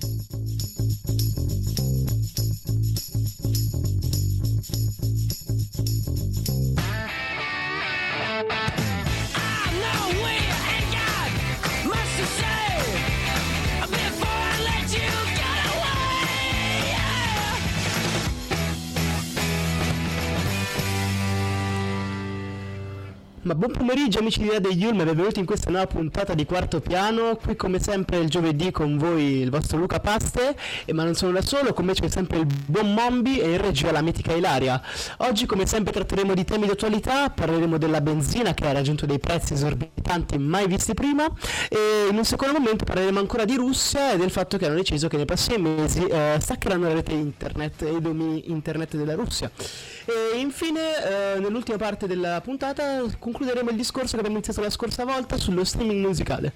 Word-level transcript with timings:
Thank 0.00 0.32
you. 0.32 0.41
Ma 23.52 23.58
buon 23.58 23.72
pomeriggio 23.72 24.20
amici 24.20 24.40
di 24.40 24.48
Radio 24.48 24.70
Yulm 24.70 25.00
e 25.00 25.04
benvenuti 25.04 25.38
in 25.38 25.44
questa 25.44 25.68
nuova 25.68 25.86
puntata 25.86 26.32
di 26.32 26.46
Quarto 26.46 26.80
Piano. 26.80 27.36
Qui 27.36 27.54
come 27.54 27.80
sempre 27.80 28.16
il 28.16 28.30
giovedì 28.30 28.70
con 28.70 28.96
voi 28.96 29.40
il 29.40 29.50
vostro 29.50 29.76
Luca 29.76 30.00
Paste, 30.00 30.56
e 30.86 30.94
ma 30.94 31.04
non 31.04 31.14
sono 31.14 31.32
da 31.32 31.42
solo, 31.42 31.74
con 31.74 31.84
me 31.84 31.92
c'è 31.92 32.08
sempre 32.08 32.38
il 32.38 32.46
buon 32.46 32.94
Mombi 32.94 33.40
e 33.40 33.50
in 33.50 33.60
regia 33.60 33.92
la 33.92 34.00
mitica 34.00 34.32
Ilaria. 34.32 34.80
Oggi 35.18 35.44
come 35.44 35.66
sempre 35.66 35.92
tratteremo 35.92 36.32
di 36.32 36.44
temi 36.44 36.64
di 36.64 36.70
attualità, 36.70 37.28
parleremo 37.28 37.76
della 37.76 38.00
benzina 38.00 38.54
che 38.54 38.66
ha 38.66 38.72
raggiunto 38.72 39.04
dei 39.04 39.18
prezzi 39.18 39.52
esorbitanti 39.52 40.38
mai 40.38 40.66
visti 40.66 40.94
prima 40.94 41.26
e 41.68 42.06
in 42.08 42.16
un 42.16 42.24
secondo 42.24 42.58
momento 42.58 42.86
parleremo 42.86 43.18
ancora 43.18 43.44
di 43.44 43.56
Russia 43.56 44.12
e 44.12 44.16
del 44.16 44.30
fatto 44.30 44.56
che 44.56 44.64
hanno 44.64 44.76
deciso 44.76 45.08
che 45.08 45.18
nei 45.18 45.26
prossimi 45.26 45.68
mesi 45.68 46.02
eh, 46.06 46.38
staccheranno 46.40 46.88
la 46.88 46.94
rete 46.94 47.12
internet 47.12 47.82
e 47.82 47.96
i 47.96 48.00
domini 48.00 48.50
internet 48.50 48.96
della 48.96 49.14
Russia. 49.14 49.50
E 50.06 50.38
infine 50.38 50.80
eh, 51.34 51.38
nell'ultima 51.38 51.76
parte 51.76 52.06
della 52.06 52.40
puntata 52.40 53.02
concluderemo 53.42 53.70
il 53.70 53.76
discorso 53.76 54.12
che 54.12 54.18
abbiamo 54.18 54.36
iniziato 54.36 54.60
la 54.60 54.70
scorsa 54.70 55.04
volta 55.04 55.36
sullo 55.36 55.64
streaming 55.64 56.04
musicale. 56.04 56.52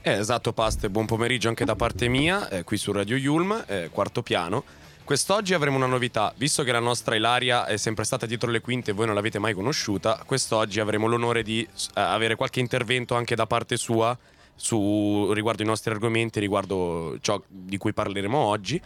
Eh, 0.00 0.12
esatto, 0.12 0.52
Paste, 0.52 0.88
buon 0.88 1.04
pomeriggio 1.04 1.48
anche 1.48 1.64
da 1.66 1.76
parte 1.76 2.08
mia, 2.08 2.48
eh, 2.48 2.64
qui 2.64 2.78
su 2.78 2.92
Radio 2.92 3.16
Yulm, 3.16 3.64
eh, 3.66 3.90
quarto 3.92 4.22
piano. 4.22 4.64
Quest'oggi 5.04 5.52
avremo 5.52 5.76
una 5.76 5.86
novità, 5.86 6.32
visto 6.36 6.62
che 6.62 6.72
la 6.72 6.78
nostra 6.78 7.14
Ilaria 7.14 7.66
è 7.66 7.76
sempre 7.76 8.04
stata 8.04 8.24
dietro 8.24 8.50
le 8.50 8.62
quinte 8.62 8.92
e 8.92 8.94
voi 8.94 9.04
non 9.04 9.14
l'avete 9.14 9.38
mai 9.38 9.52
conosciuta, 9.52 10.22
quest'oggi 10.24 10.80
avremo 10.80 11.06
l'onore 11.06 11.42
di 11.42 11.60
eh, 11.62 12.00
avere 12.00 12.36
qualche 12.36 12.60
intervento 12.60 13.14
anche 13.14 13.34
da 13.34 13.46
parte 13.46 13.76
sua 13.76 14.16
su, 14.54 15.30
riguardo 15.32 15.62
i 15.62 15.66
nostri 15.66 15.90
argomenti, 15.90 16.40
riguardo 16.40 17.18
ciò 17.20 17.42
di 17.46 17.76
cui 17.76 17.92
parleremo 17.92 18.38
oggi. 18.38 18.80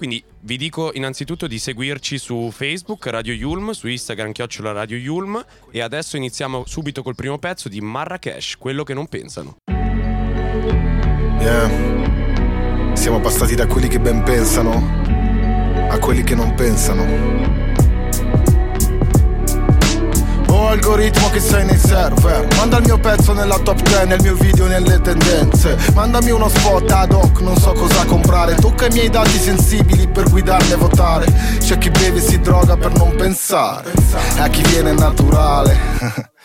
Quindi 0.00 0.24
vi 0.40 0.56
dico 0.56 0.92
innanzitutto 0.94 1.46
di 1.46 1.58
seguirci 1.58 2.16
su 2.16 2.48
Facebook 2.50 3.04
Radio 3.08 3.34
Yulm, 3.34 3.72
su 3.72 3.86
Instagram 3.86 4.32
chiocciola 4.32 4.72
Radio 4.72 4.96
Yulm 4.96 5.44
e 5.70 5.82
adesso 5.82 6.16
iniziamo 6.16 6.64
subito 6.66 7.02
col 7.02 7.14
primo 7.14 7.36
pezzo 7.38 7.68
di 7.68 7.82
Marrakesh, 7.82 8.56
quello 8.56 8.82
che 8.82 8.94
non 8.94 9.08
pensano. 9.08 9.56
Yeah. 11.38 12.94
Siamo 12.94 13.20
passati 13.20 13.54
da 13.54 13.66
quelli 13.66 13.88
che 13.88 14.00
ben 14.00 14.22
pensano 14.22 15.02
a 15.90 15.98
quelli 15.98 16.22
che 16.22 16.34
non 16.34 16.54
pensano. 16.54 17.59
Algoritmo 20.68 21.28
che 21.30 21.40
sei 21.40 21.64
nei 21.64 21.78
server. 21.78 22.46
Manda 22.56 22.78
il 22.78 22.84
mio 22.84 22.98
pezzo 22.98 23.32
nella 23.32 23.58
top 23.58 23.80
10 23.82 24.06
Nel 24.06 24.20
mio 24.20 24.34
video 24.34 24.66
nelle 24.66 25.00
tendenze. 25.00 25.76
Mandami 25.94 26.30
uno 26.30 26.48
spot 26.48 26.90
ad 26.90 27.12
hoc 27.12 27.40
Non 27.40 27.56
so 27.56 27.72
cosa 27.72 28.04
comprare. 28.04 28.54
Tocca 28.54 28.86
i 28.86 28.90
miei 28.90 29.10
dati 29.10 29.38
sensibili 29.38 30.08
Per 30.08 30.28
guidarmi 30.30 30.72
a 30.72 30.76
votare. 30.76 31.26
C'è 31.58 31.78
chi 31.78 31.90
beve 31.90 32.18
e 32.18 32.22
si 32.22 32.40
droga 32.40 32.76
per 32.76 32.92
non 32.92 33.14
pensare. 33.16 33.92
A 34.38 34.48
chi 34.48 34.62
viene 34.62 34.92
naturale 34.92 36.30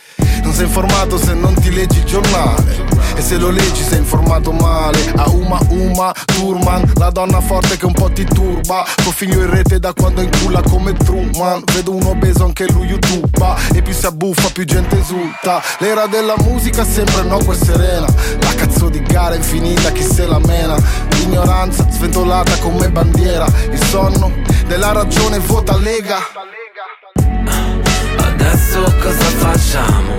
Non 0.46 0.54
sei 0.54 0.66
informato 0.66 1.18
se 1.18 1.34
non 1.34 1.56
ti 1.56 1.74
leggi 1.74 1.98
il 1.98 2.06
giornale. 2.06 2.86
E 3.16 3.22
se 3.22 3.38
lo 3.38 3.50
leggi 3.50 3.82
sei 3.82 3.98
informato 3.98 4.52
male. 4.52 5.12
A 5.16 5.28
Uma 5.30 5.60
Uma 5.70 6.14
Turman 6.26 6.94
La 6.98 7.10
donna 7.10 7.42
forte 7.42 7.78
che 7.78 7.86
un 7.88 7.94
po' 7.94 8.12
ti 8.12 8.24
turba. 8.26 8.86
Tuo 9.02 9.12
figlio 9.12 9.42
in 9.42 9.50
rete 9.50 9.80
da 9.80 9.92
quando 9.92 10.22
inculla 10.22 10.62
come 10.62 10.94
Truman. 10.94 11.64
Vedo 11.74 11.96
un 11.96 12.04
obeso 12.04 12.46
anche 12.46 12.68
lui 12.72 12.86
YouTube 12.86 13.56
E 13.74 13.82
più 13.82 13.92
si 13.92 14.06
abbuffa 14.06 14.50
più 14.52 14.66
gente 14.66 15.00
esulta. 15.00 15.64
L'era 15.80 16.06
della 16.06 16.36
musica 16.44 16.86
sembra 16.86 17.24
no 17.24 17.40
e 17.40 17.56
serena. 17.56 18.06
La 18.40 18.54
cazzo 18.54 18.90
di 18.90 19.02
gara 19.02 19.34
infinita 19.34 19.92
chi 19.92 20.04
se 20.04 20.28
la 20.28 20.38
mena? 20.38 20.76
L'ignoranza 21.10 21.88
sventolata 21.90 22.56
come 22.60 22.92
bandiera. 22.92 23.48
Il 23.72 23.84
sonno 23.84 24.32
della 24.68 24.92
ragione 24.92 25.40
vota 25.40 25.76
Lega 25.76 26.55
Adesso 28.76 28.96
cosa 29.02 29.24
facciamo? 29.38 30.18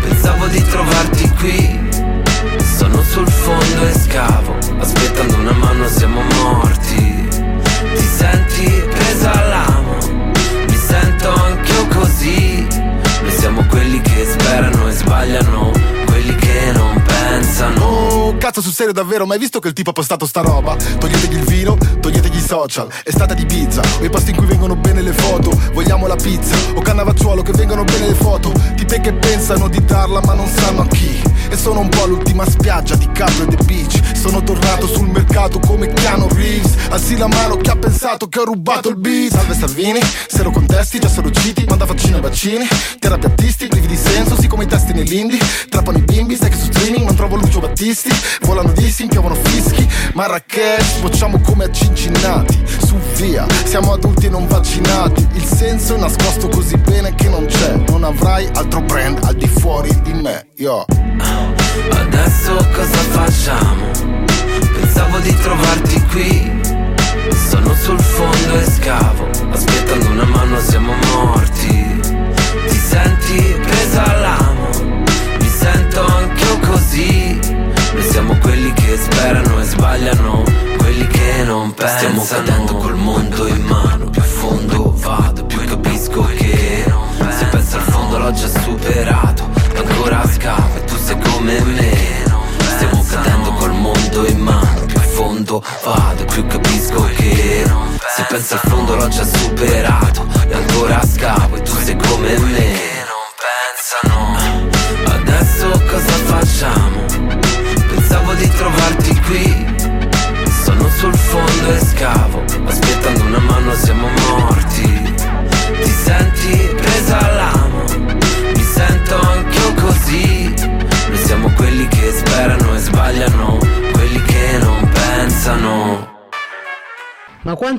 Pensavo 0.00 0.46
di 0.46 0.62
trovarti 0.62 1.28
qui. 1.32 1.88
Sono 2.78 3.02
sul 3.02 3.28
fondo 3.28 3.86
e 3.86 3.92
scavo 3.92 4.56
Aspettando 4.78 5.36
una 5.36 5.52
mano 5.52 5.86
siamo 5.86 6.22
morti. 6.22 7.28
Ti 7.28 8.02
senti 8.02 8.82
presa 8.90 9.30
all'amo? 9.30 9.96
Mi 10.68 10.74
sento 10.74 11.28
anch'io 11.28 11.86
così. 11.88 12.66
Noi 13.20 13.30
siamo 13.32 13.62
quelli 13.66 14.00
che 14.00 14.24
sperano 14.24 14.88
e 14.88 14.92
sbagliano 14.92 15.72
Quelli 16.06 16.34
che 16.36 16.72
non 16.72 17.02
pensano 17.02 18.15
Cazzo 18.34 18.60
sul 18.60 18.72
serio 18.72 18.92
davvero, 18.92 19.24
mai 19.24 19.38
visto 19.38 19.60
che 19.60 19.68
il 19.68 19.74
tipo 19.74 19.90
ha 19.90 19.92
postato 19.92 20.26
sta 20.26 20.40
roba? 20.40 20.74
Toglietegli 20.76 21.34
il 21.34 21.44
vino, 21.44 21.76
toglietegli 22.00 22.36
i 22.36 22.40
social, 22.40 22.88
è 23.02 23.10
stata 23.10 23.34
di 23.34 23.46
pizza, 23.46 23.82
o 24.00 24.04
i 24.04 24.10
posti 24.10 24.30
in 24.30 24.36
cui 24.36 24.46
vengono 24.46 24.76
bene 24.76 25.00
le 25.00 25.12
foto, 25.12 25.50
vogliamo 25.72 26.06
la 26.06 26.16
pizza, 26.16 26.56
o 26.74 26.80
cannavacciuolo 26.80 27.42
che 27.42 27.52
vengono 27.52 27.84
bene 27.84 28.08
le 28.08 28.14
foto, 28.14 28.52
tipe 28.74 29.00
che 29.00 29.12
pensano 29.14 29.68
di 29.68 29.84
darla 29.84 30.20
ma 30.24 30.34
non 30.34 30.48
sanno 30.48 30.82
a 30.82 30.86
chi. 30.86 31.22
E 31.48 31.56
sono 31.56 31.80
un 31.80 31.88
po' 31.88 32.06
l'ultima 32.06 32.48
spiaggia 32.48 32.96
di 32.96 33.08
Capri 33.12 33.44
e 33.44 33.46
The 33.54 33.64
Beach 33.64 34.00
Sono 34.16 34.42
tornato 34.42 34.88
sul 34.88 35.08
mercato 35.08 35.60
come 35.60 35.86
Keanu 35.86 36.26
Reeves. 36.28 36.74
Alzi 36.90 37.16
la 37.16 37.28
mano 37.28 37.56
chi 37.56 37.70
ha 37.70 37.76
pensato 37.76 38.26
che 38.26 38.40
ho 38.40 38.44
rubato 38.44 38.88
il 38.88 38.96
beat. 38.96 39.32
Salve 39.32 39.54
Salvini, 39.54 40.00
se 40.26 40.42
lo 40.42 40.50
contesti 40.50 40.98
già 40.98 41.08
sono 41.08 41.28
usciti 41.28 41.64
Manda 41.68 41.84
vaccino 41.84 42.16
e 42.16 42.20
vaccini, 42.20 42.66
terapiattisti 42.98 43.68
privi 43.68 43.86
di 43.86 43.96
senso 43.96 44.36
Sì 44.40 44.48
come 44.48 44.64
i 44.64 44.66
testi 44.66 44.92
nell'indie, 44.92 45.38
trappano 45.68 45.98
i 45.98 46.02
bimbi 46.02 46.36
Sai 46.36 46.50
che 46.50 46.56
su 46.56 46.64
streaming 46.64 47.04
non 47.04 47.14
trovo 47.14 47.36
Lucio 47.36 47.60
Battisti 47.60 48.10
Volano 48.42 48.72
dissi, 48.72 49.06
piovono 49.06 49.34
fischi. 49.34 49.86
Marrakesh, 50.14 50.98
bocciamo 51.00 51.40
come 51.40 51.64
a 51.64 51.70
Cincinnati 51.70 52.62
Su 52.84 52.96
via, 53.16 53.46
siamo 53.64 53.92
adulti 53.92 54.28
non 54.28 54.46
vaccinati. 54.46 55.26
Il 55.32 55.44
senso 55.44 55.94
è 55.94 55.98
nascosto 55.98 56.48
così 56.48 56.76
bene 56.76 57.14
che 57.14 57.28
non 57.28 57.46
c'è. 57.46 57.74
Non 57.88 58.04
avrai 58.04 58.48
altro 58.54 58.80
brand 58.80 59.18
al 59.24 59.34
di 59.34 59.46
fuori 59.46 59.90
di 60.02 60.12
me, 60.12 60.48
yo. 60.56 60.84
Adesso 61.90 62.54
cosa 62.72 62.98
facciamo? 63.10 63.90
Pensavo 64.74 65.18
di 65.18 65.34
trovarti 65.34 66.02
qui. 66.10 66.60
Sono 67.48 67.74
sul 67.74 68.00
fondo 68.00 68.58
e 68.58 68.64
scavo. 68.64 69.28
Aspettando 69.50 70.10
una 70.10 70.24
mano 70.24 70.60
siamo 70.60 70.92
morti. 71.14 72.00
Ti 72.68 72.76
senti 72.76 73.56
presa 73.62 74.04
all'amo 74.04 74.45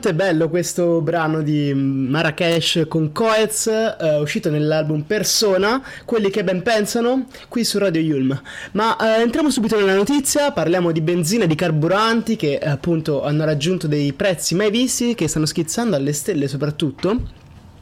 è 0.07 0.13
bello 0.13 0.47
questo 0.47 1.01
brano 1.01 1.41
di 1.41 1.73
Marrakesh 1.73 2.85
con 2.87 3.11
Coez, 3.11 3.67
eh, 3.67 4.19
uscito 4.21 4.49
nell'album 4.49 5.01
Persona, 5.01 5.83
quelli 6.05 6.29
che 6.29 6.45
ben 6.45 6.61
pensano, 6.61 7.25
qui 7.49 7.65
su 7.65 7.77
Radio 7.77 7.99
Yulm. 7.99 8.41
Ma 8.71 8.95
eh, 8.95 9.21
entriamo 9.21 9.49
subito 9.49 9.77
nella 9.77 9.95
notizia, 9.95 10.51
parliamo 10.51 10.93
di 10.93 11.01
benzina 11.01 11.43
e 11.43 11.47
di 11.47 11.55
carburanti 11.55 12.37
che 12.37 12.57
appunto 12.57 13.23
hanno 13.23 13.43
raggiunto 13.43 13.87
dei 13.87 14.13
prezzi 14.13 14.55
mai 14.55 14.71
visti, 14.71 15.13
che 15.13 15.27
stanno 15.27 15.45
schizzando 15.45 15.97
alle 15.97 16.13
stelle 16.13 16.47
soprattutto 16.47 17.21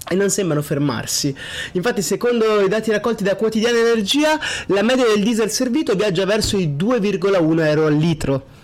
e 0.09 0.15
non 0.15 0.31
sembrano 0.31 0.63
fermarsi. 0.63 1.35
Infatti, 1.73 2.01
secondo 2.01 2.61
i 2.61 2.67
dati 2.67 2.89
raccolti 2.89 3.23
da 3.23 3.35
Quotidiana 3.35 3.77
Energia, 3.77 4.39
la 4.67 4.81
media 4.81 5.05
del 5.05 5.23
diesel 5.23 5.51
servito 5.51 5.93
viaggia 5.93 6.25
verso 6.25 6.57
i 6.57 6.75
2,1 6.75 7.65
euro 7.65 7.85
al 7.85 7.95
litro. 7.95 8.54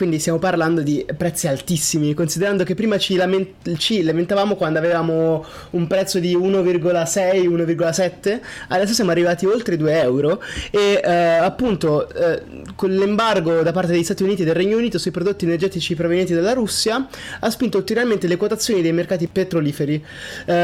Quindi 0.00 0.18
stiamo 0.18 0.38
parlando 0.38 0.80
di 0.80 1.04
prezzi 1.14 1.46
altissimi, 1.46 2.14
considerando 2.14 2.64
che 2.64 2.74
prima 2.74 2.96
ci, 2.96 3.16
lament- 3.16 3.76
ci 3.76 4.02
lamentavamo 4.02 4.54
quando 4.54 4.78
avevamo 4.78 5.44
un 5.72 5.86
prezzo 5.86 6.18
di 6.18 6.34
1,6, 6.34 7.46
1,7, 7.46 8.40
adesso 8.68 8.94
siamo 8.94 9.10
arrivati 9.10 9.44
oltre 9.44 9.76
2 9.76 10.00
euro 10.00 10.42
e 10.70 11.02
eh, 11.04 11.12
appunto 11.12 12.08
eh, 12.14 12.42
con 12.74 12.88
l'embargo 12.88 13.60
da 13.60 13.72
parte 13.72 13.92
degli 13.92 14.02
Stati 14.02 14.22
Uniti 14.22 14.40
e 14.40 14.46
del 14.46 14.54
Regno 14.54 14.78
Unito 14.78 14.96
sui 14.96 15.10
prodotti 15.10 15.44
energetici 15.44 15.94
provenienti 15.94 16.32
dalla 16.32 16.54
Russia 16.54 17.06
ha 17.38 17.50
spinto 17.50 17.76
ulteriormente 17.76 18.26
le 18.26 18.38
quotazioni 18.38 18.80
dei 18.80 18.94
mercati 18.94 19.26
petroliferi. 19.26 20.02
Eh, 20.46 20.54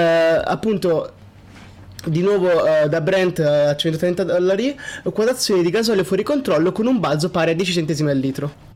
appunto 0.44 1.12
di 2.06 2.22
nuovo 2.22 2.48
uh, 2.48 2.88
da 2.88 3.02
Brent 3.02 3.40
a 3.40 3.76
130 3.76 4.24
dollari, 4.24 4.74
quotazioni 5.12 5.60
di 5.60 5.68
gasolio 5.68 6.04
fuori 6.04 6.22
controllo 6.22 6.72
con 6.72 6.86
un 6.86 6.98
balzo 7.00 7.28
pari 7.28 7.50
a 7.50 7.54
10 7.54 7.72
centesimi 7.72 8.10
al 8.10 8.18
litro. 8.18 8.75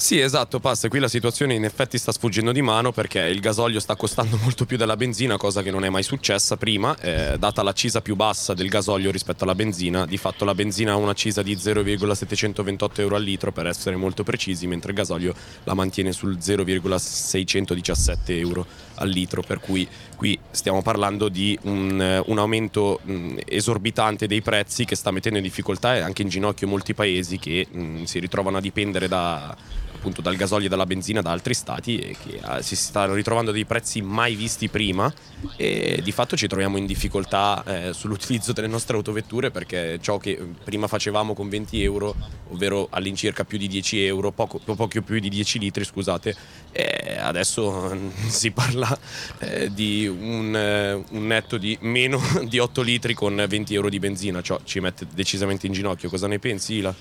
Sì, 0.00 0.18
esatto, 0.18 0.60
Pasta. 0.60 0.88
Qui 0.88 0.98
la 0.98 1.08
situazione 1.08 1.52
in 1.52 1.64
effetti 1.64 1.98
sta 1.98 2.10
sfuggendo 2.10 2.52
di 2.52 2.62
mano 2.62 2.90
perché 2.90 3.20
il 3.20 3.38
gasolio 3.38 3.78
sta 3.80 3.96
costando 3.96 4.38
molto 4.42 4.64
più 4.64 4.78
della 4.78 4.96
benzina, 4.96 5.36
cosa 5.36 5.60
che 5.60 5.70
non 5.70 5.84
è 5.84 5.90
mai 5.90 6.02
successa 6.02 6.56
prima. 6.56 6.96
Eh, 6.98 7.36
data 7.38 7.62
l'accisa 7.62 8.00
più 8.00 8.16
bassa 8.16 8.54
del 8.54 8.70
gasolio 8.70 9.10
rispetto 9.10 9.44
alla 9.44 9.54
benzina, 9.54 10.06
di 10.06 10.16
fatto 10.16 10.46
la 10.46 10.54
benzina 10.54 10.92
ha 10.92 10.96
un'accisa 10.96 11.42
di 11.42 11.54
0,728 11.54 13.02
euro 13.02 13.16
al 13.16 13.22
litro 13.22 13.52
per 13.52 13.66
essere 13.66 13.94
molto 13.94 14.24
precisi, 14.24 14.66
mentre 14.66 14.92
il 14.92 14.96
gasolio 14.96 15.34
la 15.64 15.74
mantiene 15.74 16.12
sul 16.12 16.40
0,617 16.40 18.38
euro 18.38 18.66
al 18.94 19.08
litro. 19.10 19.42
Per 19.42 19.60
cui 19.60 19.86
qui 20.16 20.36
stiamo 20.50 20.80
parlando 20.80 21.28
di 21.28 21.56
un, 21.64 22.22
un 22.24 22.38
aumento 22.38 23.00
mh, 23.02 23.40
esorbitante 23.44 24.26
dei 24.26 24.40
prezzi 24.40 24.86
che 24.86 24.96
sta 24.96 25.10
mettendo 25.10 25.36
in 25.36 25.44
difficoltà 25.44 25.96
e 25.96 26.00
anche 26.00 26.22
in 26.22 26.28
ginocchio 26.28 26.66
molti 26.66 26.94
paesi 26.94 27.38
che 27.38 27.66
mh, 27.70 28.04
si 28.04 28.18
ritrovano 28.18 28.56
a 28.56 28.60
dipendere 28.62 29.06
da 29.06 29.54
appunto 30.00 30.22
dal 30.22 30.34
gasolio 30.36 30.66
e 30.66 30.68
dalla 30.70 30.86
benzina 30.86 31.20
da 31.20 31.30
altri 31.30 31.52
stati 31.52 31.98
e 31.98 32.16
che 32.20 32.40
uh, 32.42 32.62
si 32.62 32.74
stanno 32.74 33.12
ritrovando 33.12 33.50
dei 33.52 33.66
prezzi 33.66 34.00
mai 34.00 34.34
visti 34.34 34.68
prima 34.68 35.12
e 35.56 36.00
di 36.02 36.10
fatto 36.10 36.36
ci 36.36 36.46
troviamo 36.48 36.78
in 36.78 36.86
difficoltà 36.86 37.62
eh, 37.64 37.92
sull'utilizzo 37.92 38.52
delle 38.52 38.66
nostre 38.66 38.96
autovetture 38.96 39.50
perché 39.50 39.98
ciò 40.00 40.16
che 40.16 40.30
eh, 40.30 40.46
prima 40.64 40.86
facevamo 40.86 41.34
con 41.34 41.48
20 41.48 41.82
euro, 41.82 42.14
ovvero 42.48 42.88
all'incirca 42.90 43.44
più 43.44 43.58
di 43.58 43.68
10 43.68 44.04
euro, 44.04 44.32
poco, 44.32 44.58
poco 44.58 44.88
più 45.02 45.18
di 45.18 45.28
10 45.28 45.58
litri 45.58 45.84
scusate, 45.84 46.34
eh, 46.72 47.18
adesso 47.18 47.96
si 48.26 48.50
parla 48.50 48.98
eh, 49.38 49.72
di 49.72 50.06
un, 50.06 50.56
eh, 50.56 50.92
un, 50.94 51.26
netto 51.26 51.58
di 51.58 51.76
meno 51.82 52.20
di 52.48 52.58
8 52.58 52.80
litri 52.80 53.14
con 53.14 53.44
20 53.46 53.74
euro 53.74 53.88
di 53.90 53.98
benzina, 53.98 54.40
ciò 54.40 54.58
ci 54.64 54.80
mette 54.80 55.06
decisamente 55.12 55.66
in 55.66 55.72
ginocchio. 55.72 56.08
Cosa 56.08 56.26
ne 56.26 56.38
pensi 56.38 56.74
Ila? 56.76 56.94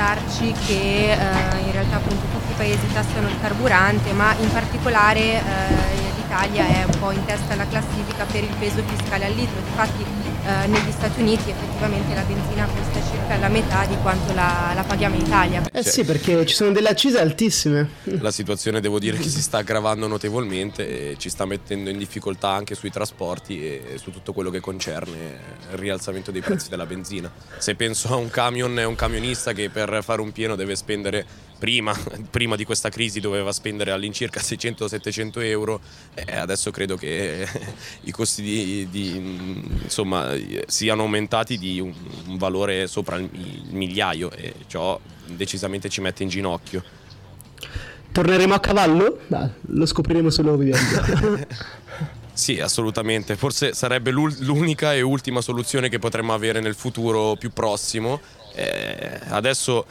Ricordarci 0.00 0.54
che 0.66 1.12
eh, 1.12 1.60
in 1.66 1.72
realtà 1.72 1.96
appunto 1.96 2.24
tutti 2.32 2.52
i 2.52 2.54
paesi 2.56 2.90
tassano 2.92 3.28
il 3.28 3.36
carburante, 3.40 4.12
ma 4.12 4.34
in 4.40 4.50
particolare 4.50 5.20
eh, 5.20 5.42
l'Italia 6.16 6.66
è 6.66 6.84
un 6.84 6.98
po' 6.98 7.10
in 7.10 7.22
testa 7.26 7.52
alla 7.52 7.66
classifica 7.66 8.24
per 8.24 8.42
il 8.42 8.54
peso 8.58 8.82
fiscale 8.86 9.26
al 9.26 9.32
litro. 9.32 9.58
Infatti 9.58 10.04
eh, 10.44 10.66
negli 10.66 10.90
Stati 10.90 11.20
Uniti 11.20 11.50
effettivamente 11.50 12.14
la 12.14 12.22
benzina 12.22 12.66
costa 12.66 13.00
circa 13.10 13.36
la 13.36 13.48
metà 13.48 13.84
di 13.86 13.96
quanto 14.02 14.32
la, 14.32 14.72
la 14.74 14.82
paghiamo 14.82 15.14
in 15.16 15.22
Italia. 15.22 15.62
Eh 15.72 15.82
sì, 15.82 16.04
perché 16.04 16.44
ci 16.46 16.54
sono 16.54 16.72
delle 16.72 16.88
accise 16.88 17.18
altissime. 17.20 17.88
La 18.20 18.30
situazione 18.30 18.80
devo 18.80 18.98
dire 18.98 19.16
che 19.16 19.28
si 19.28 19.42
sta 19.42 19.58
aggravando 19.58 20.06
notevolmente 20.06 21.12
e 21.12 21.16
ci 21.18 21.28
sta 21.28 21.44
mettendo 21.44 21.90
in 21.90 21.98
difficoltà 21.98 22.48
anche 22.48 22.74
sui 22.74 22.90
trasporti 22.90 23.62
e 23.64 23.98
su 24.02 24.10
tutto 24.10 24.32
quello 24.32 24.50
che 24.50 24.60
concerne 24.60 25.38
il 25.72 25.78
rialzamento 25.78 26.30
dei 26.30 26.40
prezzi 26.40 26.68
della 26.68 26.86
benzina. 26.86 27.30
Se 27.58 27.74
penso 27.74 28.08
a 28.08 28.16
un 28.16 28.30
camion 28.30 28.78
e 28.78 28.84
un 28.84 28.94
camionista 28.94 29.52
che 29.52 29.70
per 29.70 30.00
fare 30.02 30.20
un 30.20 30.32
pieno 30.32 30.56
deve 30.56 30.76
spendere 30.76 31.48
prima, 31.60 31.94
prima, 32.28 32.56
di 32.56 32.64
questa 32.64 32.88
crisi 32.88 33.20
doveva 33.20 33.52
spendere 33.52 33.92
all'incirca 33.92 34.40
600-700 34.40 35.44
euro, 35.44 35.80
eh, 36.14 36.36
adesso 36.36 36.72
credo 36.72 36.96
che 36.96 37.46
i 38.02 38.10
costi 38.10 38.42
di, 38.42 38.88
di, 38.90 39.16
insomma, 39.82 40.34
siano 40.66 41.02
aumentati 41.02 41.58
di 41.58 41.78
un, 41.78 41.92
un 42.26 42.38
valore 42.38 42.88
sopra 42.88 43.16
il, 43.16 43.28
il 43.32 43.68
migliaio 43.70 44.32
e 44.32 44.54
ciò 44.66 44.98
decisamente 45.26 45.88
ci 45.88 46.00
mette 46.00 46.24
in 46.24 46.30
ginocchio. 46.30 46.82
Torneremo 48.10 48.54
a 48.54 48.58
cavallo? 48.58 49.20
Beh, 49.28 49.50
lo 49.60 49.86
scopriremo 49.86 50.30
solo 50.30 50.56
vivendo. 50.56 51.46
Sì, 52.32 52.58
assolutamente. 52.58 53.36
Forse 53.36 53.74
sarebbe 53.74 54.10
l'unica 54.10 54.94
e 54.94 55.02
ultima 55.02 55.42
soluzione 55.42 55.90
che 55.90 55.98
potremmo 55.98 56.32
avere 56.32 56.60
nel 56.60 56.74
futuro 56.74 57.36
più 57.36 57.50
prossimo. 57.52 58.18
Eh, 58.54 59.20
adesso 59.28 59.84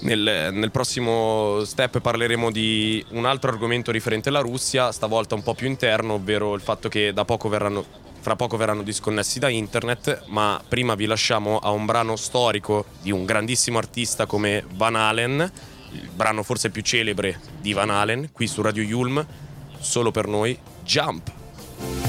nel, 0.00 0.50
nel, 0.52 0.70
prossimo 0.70 1.64
step 1.64 2.00
parleremo 2.00 2.50
di 2.50 3.04
un 3.10 3.24
altro 3.24 3.50
argomento 3.50 3.90
riferente 3.90 4.28
alla 4.28 4.40
Russia, 4.40 4.92
stavolta 4.92 5.34
un 5.34 5.42
po' 5.42 5.54
più 5.54 5.66
interno, 5.66 6.14
ovvero 6.14 6.54
il 6.54 6.60
fatto 6.60 6.88
che 6.88 7.12
da 7.12 7.24
poco 7.24 7.48
verranno, 7.48 7.84
fra 8.20 8.36
poco 8.36 8.56
verranno 8.56 8.82
disconnessi 8.82 9.38
da 9.38 9.48
internet, 9.48 10.24
ma 10.26 10.60
prima 10.66 10.94
vi 10.94 11.06
lasciamo 11.06 11.58
a 11.58 11.70
un 11.70 11.86
brano 11.86 12.16
storico 12.16 12.86
di 13.00 13.10
un 13.10 13.24
grandissimo 13.24 13.78
artista 13.78 14.26
come 14.26 14.64
Van 14.74 14.96
Halen, 14.96 15.50
il 15.92 16.10
brano 16.14 16.42
forse 16.42 16.70
più 16.70 16.82
celebre 16.82 17.40
di 17.60 17.72
Van 17.72 17.90
Halen, 17.90 18.30
qui 18.32 18.46
su 18.46 18.60
Radio 18.62 18.82
Yulm, 18.82 19.24
solo 19.78 20.10
per 20.10 20.26
noi, 20.26 20.58
Jump. 20.84 22.05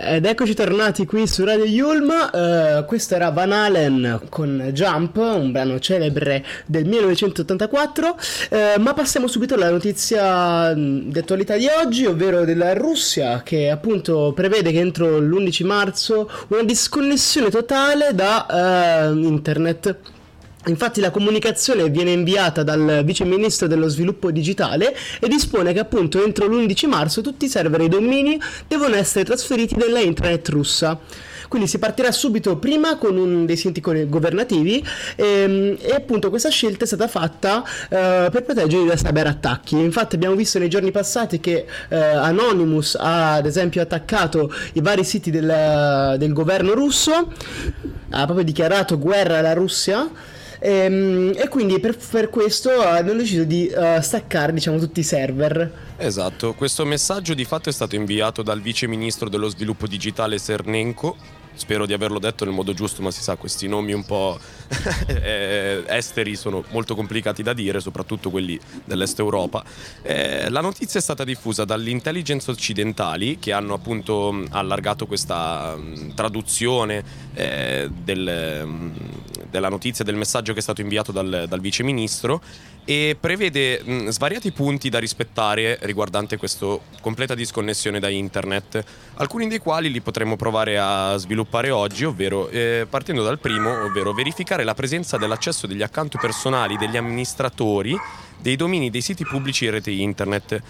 Ed 0.00 0.26
eccoci 0.26 0.54
tornati 0.54 1.04
qui 1.06 1.26
su 1.26 1.44
Radio 1.44 1.64
Yulm, 1.64 2.08
uh, 2.08 2.84
questo 2.84 3.16
era 3.16 3.30
Van 3.30 3.50
Halen 3.50 4.20
con 4.28 4.70
Jump, 4.72 5.16
un 5.16 5.50
brano 5.50 5.80
celebre 5.80 6.44
del 6.66 6.84
1984, 6.84 8.08
uh, 8.08 8.80
ma 8.80 8.94
passiamo 8.94 9.26
subito 9.26 9.54
alla 9.54 9.70
notizia 9.70 10.72
di 10.72 11.18
attualità 11.18 11.56
di 11.56 11.66
oggi, 11.66 12.06
ovvero 12.06 12.44
della 12.44 12.74
Russia 12.74 13.42
che 13.42 13.70
appunto 13.70 14.32
prevede 14.36 14.70
che 14.70 14.78
entro 14.78 15.18
l'11 15.18 15.66
marzo 15.66 16.30
una 16.46 16.62
disconnessione 16.62 17.50
totale 17.50 18.14
da 18.14 19.10
uh, 19.10 19.16
internet. 19.16 19.96
Infatti 20.66 21.00
la 21.00 21.10
comunicazione 21.10 21.88
viene 21.88 22.10
inviata 22.10 22.62
dal 22.62 23.02
vice 23.04 23.24
ministro 23.24 23.66
dello 23.68 23.88
sviluppo 23.88 24.30
digitale 24.30 24.94
e 25.20 25.28
dispone 25.28 25.72
che 25.72 25.78
appunto 25.78 26.22
entro 26.22 26.46
l'11 26.46 26.88
marzo 26.88 27.20
tutti 27.22 27.46
i 27.46 27.48
server 27.48 27.80
e 27.80 27.84
i 27.84 27.88
domini 27.88 28.38
devono 28.66 28.96
essere 28.96 29.24
trasferiti 29.24 29.76
nella 29.76 30.00
intranet 30.00 30.48
russa. 30.48 30.98
Quindi 31.48 31.66
si 31.66 31.78
partirà 31.78 32.12
subito 32.12 32.58
prima 32.58 32.98
con 32.98 33.16
un 33.16 33.46
dei 33.46 33.56
siti 33.56 33.80
governativi 33.80 34.84
e, 35.16 35.24
ehm, 35.24 35.76
e 35.80 35.94
appunto 35.94 36.28
questa 36.28 36.50
scelta 36.50 36.84
è 36.84 36.86
stata 36.86 37.08
fatta 37.08 37.62
uh, 37.62 38.30
per 38.30 38.42
proteggerli 38.42 38.86
da 38.86 38.96
cyberattacchi. 38.96 39.78
Infatti 39.78 40.16
abbiamo 40.16 40.34
visto 40.34 40.58
nei 40.58 40.68
giorni 40.68 40.90
passati 40.90 41.40
che 41.40 41.64
uh, 41.88 41.94
Anonymous 41.94 42.96
ha 43.00 43.34
ad 43.34 43.46
esempio 43.46 43.80
attaccato 43.80 44.52
i 44.74 44.80
vari 44.82 45.04
siti 45.04 45.30
del, 45.30 46.16
del 46.18 46.32
governo 46.34 46.74
russo, 46.74 47.32
ha 48.10 48.24
proprio 48.24 48.44
dichiarato 48.44 48.98
guerra 48.98 49.38
alla 49.38 49.54
Russia. 49.54 50.36
E, 50.58 50.70
ehm, 50.70 51.32
e 51.36 51.48
quindi 51.48 51.78
per, 51.78 51.96
per, 52.10 52.30
questo 52.30 52.80
hanno 52.80 53.12
deciso 53.12 53.44
di 53.44 53.70
uh, 53.74 54.00
staccare 54.00 54.52
diciamo, 54.52 54.78
tutti 54.78 55.00
i 55.00 55.04
server. 55.04 55.86
Esatto, 55.96 56.54
questo 56.54 56.84
messaggio 56.84 57.34
di 57.34 57.44
fatto 57.44 57.68
è 57.68 57.72
stato 57.72 57.96
inviato 57.96 58.42
dal 58.42 58.60
vice 58.60 58.86
ministro 58.86 59.28
dello 59.28 59.48
sviluppo 59.48 59.86
digitale 59.86 60.38
Cernenko 60.38 61.16
spero 61.58 61.86
di 61.86 61.92
averlo 61.92 62.18
detto 62.18 62.44
nel 62.44 62.54
modo 62.54 62.72
giusto, 62.72 63.02
ma 63.02 63.10
si 63.10 63.20
sa, 63.20 63.36
questi 63.36 63.66
nomi 63.68 63.92
un 63.92 64.04
po' 64.04 64.38
eh, 65.08 65.82
esteri 65.86 66.36
sono 66.36 66.64
molto 66.70 66.94
complicati 66.94 67.42
da 67.42 67.52
dire, 67.52 67.80
soprattutto 67.80 68.30
quelli 68.30 68.58
dell'est 68.84 69.18
Europa. 69.18 69.62
Eh, 70.02 70.48
la 70.48 70.60
notizia 70.60 71.00
è 71.00 71.02
stata 71.02 71.24
diffusa 71.24 71.64
dall'intelligence 71.64 72.50
occidentali 72.50 73.38
che 73.38 73.52
hanno 73.52 73.74
appunto 73.74 74.44
allargato 74.50 75.06
questa 75.06 75.76
traduzione 76.14 77.02
eh, 77.34 77.90
del, 77.92 78.94
della 79.50 79.68
notizia, 79.68 80.04
del 80.04 80.16
messaggio 80.16 80.52
che 80.52 80.58
è 80.58 80.62
stato 80.62 80.80
inviato 80.80 81.12
dal, 81.12 81.46
dal 81.48 81.60
vice 81.60 81.82
ministro 81.82 82.40
e 82.84 83.16
prevede 83.20 83.82
mh, 83.82 84.08
svariati 84.08 84.50
punti 84.50 84.88
da 84.88 84.98
rispettare 84.98 85.78
riguardante 85.82 86.36
questa 86.36 86.78
completa 87.00 87.34
disconnessione 87.34 88.00
da 88.00 88.08
internet, 88.08 88.82
alcuni 89.16 89.46
dei 89.46 89.58
quali 89.58 89.90
li 89.90 90.00
potremmo 90.00 90.36
provare 90.36 90.78
a 90.78 91.14
sviluppare 91.16 91.70
oggi, 91.70 92.04
ovvero 92.04 92.48
eh, 92.48 92.86
partendo 92.88 93.22
dal 93.22 93.38
primo, 93.38 93.84
ovvero 93.84 94.14
verificare 94.14 94.64
la 94.64 94.74
presenza 94.74 95.18
dell'accesso 95.18 95.66
degli 95.66 95.82
account 95.82 96.18
personali 96.18 96.76
degli 96.76 96.96
amministratori 96.96 97.96
dei 98.40 98.56
domini 98.56 98.88
dei 98.88 99.02
siti 99.02 99.24
pubblici 99.24 99.66
e 99.66 99.70
rete 99.70 99.90
internet 99.90 100.62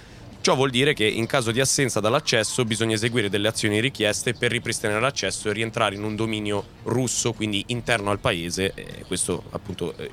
Ciò 0.49 0.55
vuol 0.55 0.71
dire 0.71 0.95
che 0.95 1.05
in 1.05 1.27
caso 1.27 1.51
di 1.51 1.61
assenza 1.61 2.01
dall'accesso 2.01 2.65
bisogna 2.65 2.95
eseguire 2.95 3.29
delle 3.29 3.49
azioni 3.49 3.81
richieste 3.81 4.33
per 4.33 4.51
ripristinare 4.51 4.99
l'accesso 4.99 5.51
e 5.51 5.53
rientrare 5.53 5.95
in 5.95 6.03
un 6.03 6.17
dominio 6.17 6.65
russo, 6.85 7.35
quindi 7.35 7.63
interno 7.67 8.11
al 8.11 8.19
paese. 8.19 8.73
E 8.73 9.05
questo 9.07 9.43
appunto 9.51 9.95
eh, 9.99 10.11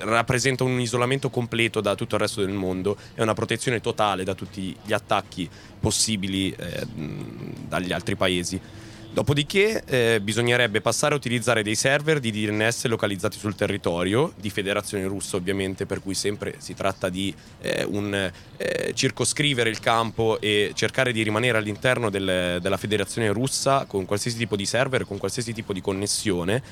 rappresenta 0.00 0.64
un 0.64 0.80
isolamento 0.80 1.30
completo 1.30 1.80
da 1.80 1.94
tutto 1.94 2.16
il 2.16 2.22
resto 2.22 2.44
del 2.44 2.54
mondo 2.54 2.96
e 3.14 3.22
una 3.22 3.34
protezione 3.34 3.80
totale 3.80 4.24
da 4.24 4.34
tutti 4.34 4.74
gli 4.84 4.92
attacchi 4.92 5.48
possibili 5.78 6.50
eh, 6.50 6.84
dagli 7.68 7.92
altri 7.92 8.16
paesi. 8.16 8.60
Dopodiché 9.10 9.82
eh, 9.86 10.20
bisognerebbe 10.20 10.80
passare 10.80 11.14
a 11.14 11.16
utilizzare 11.16 11.62
dei 11.62 11.74
server 11.74 12.20
di 12.20 12.30
DNS 12.30 12.84
localizzati 12.84 13.38
sul 13.38 13.54
territorio, 13.54 14.32
di 14.38 14.50
Federazione 14.50 15.06
Russa 15.06 15.36
ovviamente, 15.36 15.86
per 15.86 16.02
cui 16.02 16.14
sempre 16.14 16.56
si 16.58 16.74
tratta 16.74 17.08
di 17.08 17.34
eh, 17.62 17.84
un, 17.84 18.30
eh, 18.58 18.92
circoscrivere 18.94 19.70
il 19.70 19.80
campo 19.80 20.38
e 20.40 20.72
cercare 20.74 21.10
di 21.12 21.22
rimanere 21.22 21.58
all'interno 21.58 22.10
del, 22.10 22.58
della 22.60 22.76
Federazione 22.76 23.32
Russa 23.32 23.86
con 23.86 24.04
qualsiasi 24.04 24.36
tipo 24.36 24.56
di 24.56 24.66
server, 24.66 25.04
con 25.04 25.16
qualsiasi 25.16 25.52
tipo 25.52 25.72
di 25.72 25.80
connessione 25.80 26.62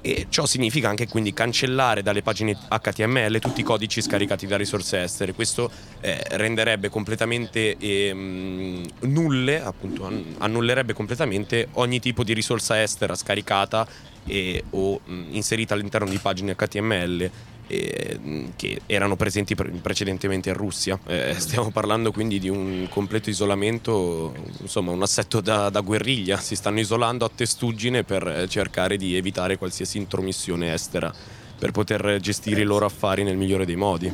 e 0.00 0.26
ciò 0.28 0.44
significa 0.44 0.88
anche 0.88 1.08
quindi 1.08 1.32
cancellare 1.32 2.02
dalle 2.02 2.22
pagine 2.22 2.56
HTML 2.68 3.38
tutti 3.40 3.60
i 3.60 3.64
codici 3.64 4.02
scaricati 4.02 4.46
da 4.46 4.56
risorse 4.56 5.02
estere. 5.02 5.32
Questo 5.32 5.70
eh, 6.00 6.22
renderebbe 6.32 6.88
completamente 6.88 7.76
ehm, 7.78 8.84
nulle, 9.00 9.62
appunto, 9.62 10.08
annullerebbe 10.38 10.92
completamente 10.92 11.68
ogni 11.72 11.85
ogni 11.86 12.00
tipo 12.00 12.22
di 12.22 12.34
risorsa 12.34 12.82
estera 12.82 13.14
scaricata 13.14 13.86
e, 14.26 14.64
o 14.70 15.00
mh, 15.02 15.24
inserita 15.30 15.74
all'interno 15.74 16.08
di 16.08 16.18
pagine 16.18 16.54
HTML 16.54 17.30
e, 17.68 18.18
mh, 18.20 18.44
che 18.56 18.80
erano 18.86 19.16
presenti 19.16 19.54
pre- 19.54 19.70
precedentemente 19.70 20.50
in 20.50 20.56
Russia. 20.56 20.98
Eh, 21.06 21.34
stiamo 21.38 21.70
parlando 21.70 22.12
quindi 22.12 22.38
di 22.38 22.48
un 22.48 22.86
completo 22.90 23.30
isolamento, 23.30 24.34
insomma 24.60 24.92
un 24.92 25.02
assetto 25.02 25.40
da, 25.40 25.70
da 25.70 25.80
guerriglia, 25.80 26.36
si 26.38 26.54
stanno 26.56 26.80
isolando 26.80 27.24
a 27.24 27.30
testuggine 27.34 28.04
per 28.04 28.46
cercare 28.48 28.96
di 28.96 29.16
evitare 29.16 29.56
qualsiasi 29.56 29.98
intromissione 29.98 30.72
estera 30.74 31.12
per 31.58 31.70
poter 31.70 32.18
gestire 32.20 32.60
i 32.60 32.64
loro 32.64 32.84
affari 32.84 33.22
nel 33.22 33.36
migliore 33.36 33.64
dei 33.64 33.76
modi. 33.76 34.12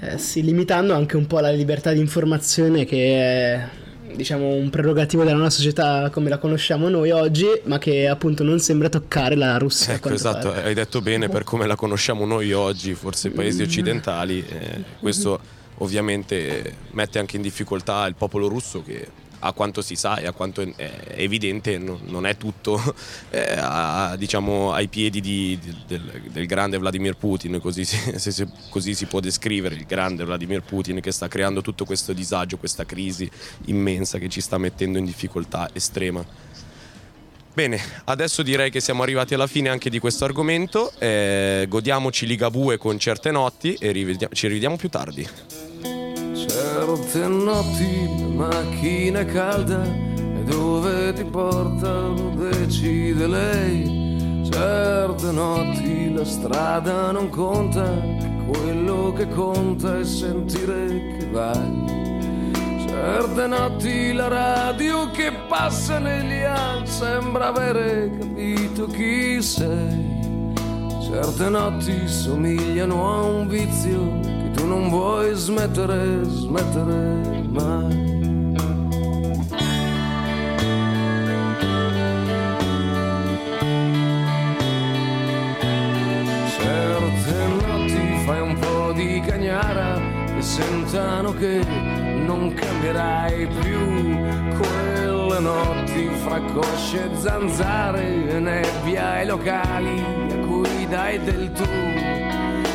Eh 0.00 0.18
sì, 0.18 0.42
limitando 0.44 0.94
anche 0.94 1.16
un 1.16 1.26
po' 1.26 1.40
la 1.40 1.50
libertà 1.50 1.92
di 1.92 1.98
informazione 1.98 2.84
che 2.84 3.86
diciamo 4.14 4.54
un 4.54 4.70
prerogativo 4.70 5.24
della 5.24 5.36
nostra 5.36 5.62
società 5.62 6.10
come 6.10 6.28
la 6.28 6.38
conosciamo 6.38 6.88
noi 6.88 7.10
oggi, 7.10 7.46
ma 7.64 7.78
che 7.78 8.08
appunto 8.08 8.42
non 8.42 8.58
sembra 8.60 8.88
toccare 8.88 9.34
la 9.34 9.58
Russia. 9.58 9.94
Ecco, 9.94 10.10
esatto, 10.10 10.50
pare. 10.50 10.64
hai 10.64 10.74
detto 10.74 11.00
bene 11.00 11.28
per 11.28 11.44
come 11.44 11.66
la 11.66 11.76
conosciamo 11.76 12.24
noi 12.24 12.52
oggi, 12.52 12.94
forse 12.94 13.28
i 13.28 13.30
paesi 13.30 13.62
mm. 13.62 13.64
occidentali, 13.64 14.44
eh, 14.48 14.82
questo 15.00 15.38
ovviamente 15.78 16.74
mette 16.92 17.18
anche 17.18 17.36
in 17.36 17.42
difficoltà 17.42 18.06
il 18.06 18.14
popolo 18.14 18.48
russo 18.48 18.82
che 18.82 19.06
a 19.40 19.52
quanto 19.52 19.82
si 19.82 19.94
sa 19.94 20.16
e 20.16 20.26
a 20.26 20.32
quanto 20.32 20.60
è 20.60 20.90
evidente 21.16 21.78
non 21.78 22.26
è 22.26 22.36
tutto 22.36 22.80
eh, 23.30 23.54
a, 23.56 24.16
diciamo, 24.16 24.72
ai 24.72 24.88
piedi 24.88 25.20
di, 25.20 25.58
del, 25.86 26.22
del, 26.30 26.46
grande 26.46 26.78
Vladimir 26.78 27.16
Putin, 27.16 27.60
così 27.60 27.84
se, 27.86 28.18
se, 28.18 28.48
così 28.70 28.94
si 28.94 29.06
può 29.06 29.20
descrivere 29.20 29.74
il 29.74 29.84
grande 29.84 30.24
Vladimir 30.24 30.62
Putin 30.62 31.00
che 31.00 31.12
sta 31.12 31.28
creando 31.28 31.60
tutto 31.60 31.84
questo 31.84 32.12
disagio, 32.12 32.58
questa 32.58 32.84
crisi 32.84 33.30
immensa 33.66 34.18
che 34.18 34.28
ci 34.28 34.40
sta 34.40 34.58
mettendo 34.58 34.98
in 34.98 35.04
difficoltà 35.04 35.68
estrema. 35.72 36.24
Bene, 37.58 37.80
adesso 38.04 38.44
direi 38.44 38.70
che 38.70 38.78
siamo 38.78 39.02
arrivati 39.02 39.34
alla 39.34 39.48
fine 39.48 39.68
anche 39.68 39.90
di 39.90 39.98
questo 39.98 40.24
argomento, 40.24 40.92
eh, 41.00 41.66
godiamoci 41.68 42.24
Ligabue 42.24 42.76
con 42.76 43.00
certe 43.00 43.32
notti 43.32 43.74
e 43.74 43.90
rivediamo, 43.90 44.32
ci 44.32 44.46
rivediamo 44.46 44.76
più 44.76 44.88
tardi. 44.88 45.28
Certe 46.36 47.26
notti 47.26 48.27
macchina 48.38 49.24
calda 49.24 49.82
e 49.82 50.44
dove 50.44 51.12
ti 51.12 51.24
porta 51.24 52.08
decide 52.36 53.26
lei. 53.26 54.46
Certe 54.48 55.32
notti 55.32 56.12
la 56.14 56.24
strada 56.24 57.10
non 57.10 57.28
conta, 57.28 57.84
quello 58.46 59.12
che 59.12 59.28
conta 59.28 59.98
è 59.98 60.04
sentire 60.04 61.16
che 61.18 61.28
vai. 61.30 61.96
Certe 62.86 63.46
notti 63.46 64.12
la 64.12 64.28
radio 64.28 65.10
che 65.10 65.32
passa 65.48 65.98
negli 65.98 66.42
anni 66.44 66.86
sembra 66.86 67.48
avere 67.48 68.16
capito 68.18 68.86
chi 68.86 69.42
sei. 69.42 70.16
Certe 71.02 71.48
notti 71.48 72.06
somigliano 72.06 73.12
a 73.12 73.22
un 73.22 73.48
vizio 73.48 74.36
tu 74.58 74.66
non 74.66 74.88
vuoi 74.88 75.34
smettere, 75.34 76.24
smettere 76.24 77.44
mai. 77.48 78.07
Sentano 90.58 91.32
che 91.34 91.62
non 92.26 92.52
cambierai 92.52 93.46
più 93.46 93.78
quelle 94.58 95.38
notti 95.38 96.10
fra 96.24 96.40
cosce 96.52 97.04
e 97.04 97.16
zanzare 97.16 98.28
e 98.28 98.40
nebbia 98.40 99.10
ai 99.10 99.26
locali 99.26 100.02
a 100.32 100.36
cui 100.46 100.86
dai 100.88 101.22
del 101.22 101.52
tu 101.52 102.16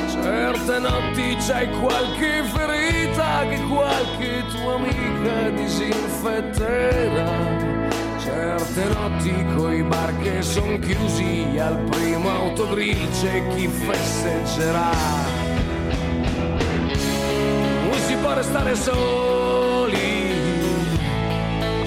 Certe 0.10 0.80
notti 0.80 1.36
c'hai 1.46 1.70
qualche 1.82 2.44
ferita 2.44 3.46
che 3.50 3.60
qualche 3.68 4.44
tua 4.52 4.76
amica 4.76 5.50
di 5.50 5.64
disinfetterà. 5.64 7.32
Certe 8.18 8.84
notti 8.94 9.46
coi 9.58 9.84
bar 9.84 10.18
che 10.20 10.42
son 10.42 10.80
chiusi, 10.80 11.58
al 11.60 11.78
primo 11.90 12.30
autogrill 12.30 13.10
c'è 13.12 13.46
chi 13.50 13.68
festeggerà. 13.68 15.43
Può 18.34 18.42
restare 18.42 18.76
soli, 18.76 20.26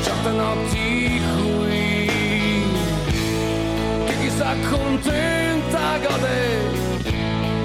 certe 0.00 0.30
notti 0.30 1.20
qui, 1.34 2.10
che 4.06 4.14
chi 4.20 4.30
sta 4.30 4.54
contenta 4.70 5.98
gode. 5.98 6.60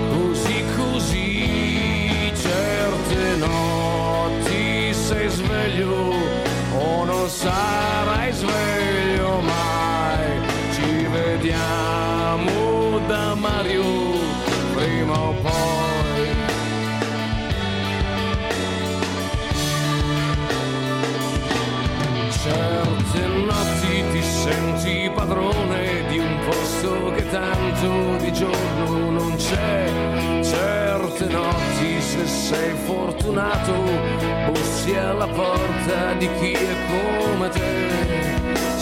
Così 0.09 0.63
così 0.75 2.33
certe 2.33 3.35
notti 3.35 4.93
sei 4.95 5.29
sveglio 5.29 6.15
o 6.75 7.03
non 7.05 7.29
sarai 7.29 8.33
sveglio 8.33 9.41
mai. 9.41 10.41
Ci 10.73 11.05
vediamo 11.05 12.97
da 13.05 13.35
Mario 13.35 13.83
prima 14.73 15.19
o 15.19 15.33
poi 15.33 15.70
tanto 27.31 28.17
di 28.17 28.31
giorno 28.33 29.09
non 29.09 29.35
c'è. 29.37 29.89
Certe 30.41 31.25
notti 31.27 32.01
se 32.01 32.25
sei 32.27 32.73
fortunato 32.85 33.73
bussi 34.51 34.95
alla 34.95 35.27
porta 35.27 36.13
di 36.17 36.29
chi 36.39 36.51
è 36.51 36.75
come 36.91 37.49
te. 37.49 37.89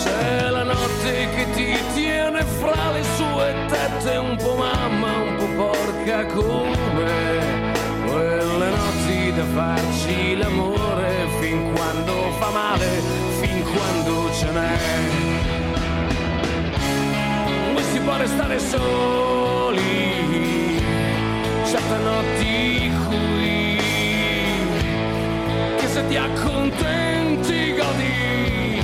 C'è 0.04 0.50
la 0.50 0.64
notte 0.64 1.28
che 1.36 1.46
ti 1.54 1.78
tiene 1.94 2.44
fra 2.44 2.92
le 2.92 3.04
sue 3.16 3.56
tette 3.68 4.18
un 4.18 4.36
po' 4.38 4.56
mamma, 4.56 5.12
un 5.16 5.36
po' 5.38 5.64
porca 5.64 6.26
come 6.26 7.74
quelle 8.08 8.70
notti 8.70 9.34
da 9.36 9.44
farci 9.54 10.38
l'amore 10.38 11.28
fin 11.40 11.72
quando 11.74 12.32
fa 12.40 12.50
male, 12.50 13.02
fin 13.42 13.64
quando 13.64 14.34
ce 14.34 14.52
n'è. 14.52 15.29
Può 18.10 18.18
restare 18.18 18.58
soli, 18.58 19.84
certe 21.64 21.98
notti 22.04 22.92
qui, 23.06 23.78
che 25.78 25.88
se 25.88 26.08
ti 26.08 26.18
accontenti 26.18 27.76
godi, 27.76 28.82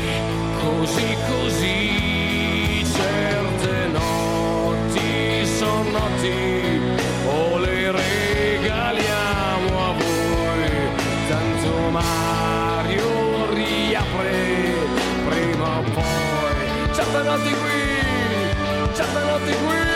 così 0.61 1.17
così, 1.27 2.85
certe 2.85 3.88
notti 3.93 5.47
sono 5.57 5.89
notti, 5.89 6.81
o 7.25 7.57
le 7.57 7.91
regaliamo 7.93 9.88
a 9.88 9.91
voi, 9.91 10.69
tanto 11.29 11.89
Mario 11.89 13.53
riapre 13.53 14.73
prima 15.27 15.79
o 15.79 15.81
poi, 15.81 16.93
certe 16.93 17.23
notti 17.23 17.49
qui, 17.49 17.74
certe 18.95 19.23
notti 19.25 19.51
qui, 19.51 19.94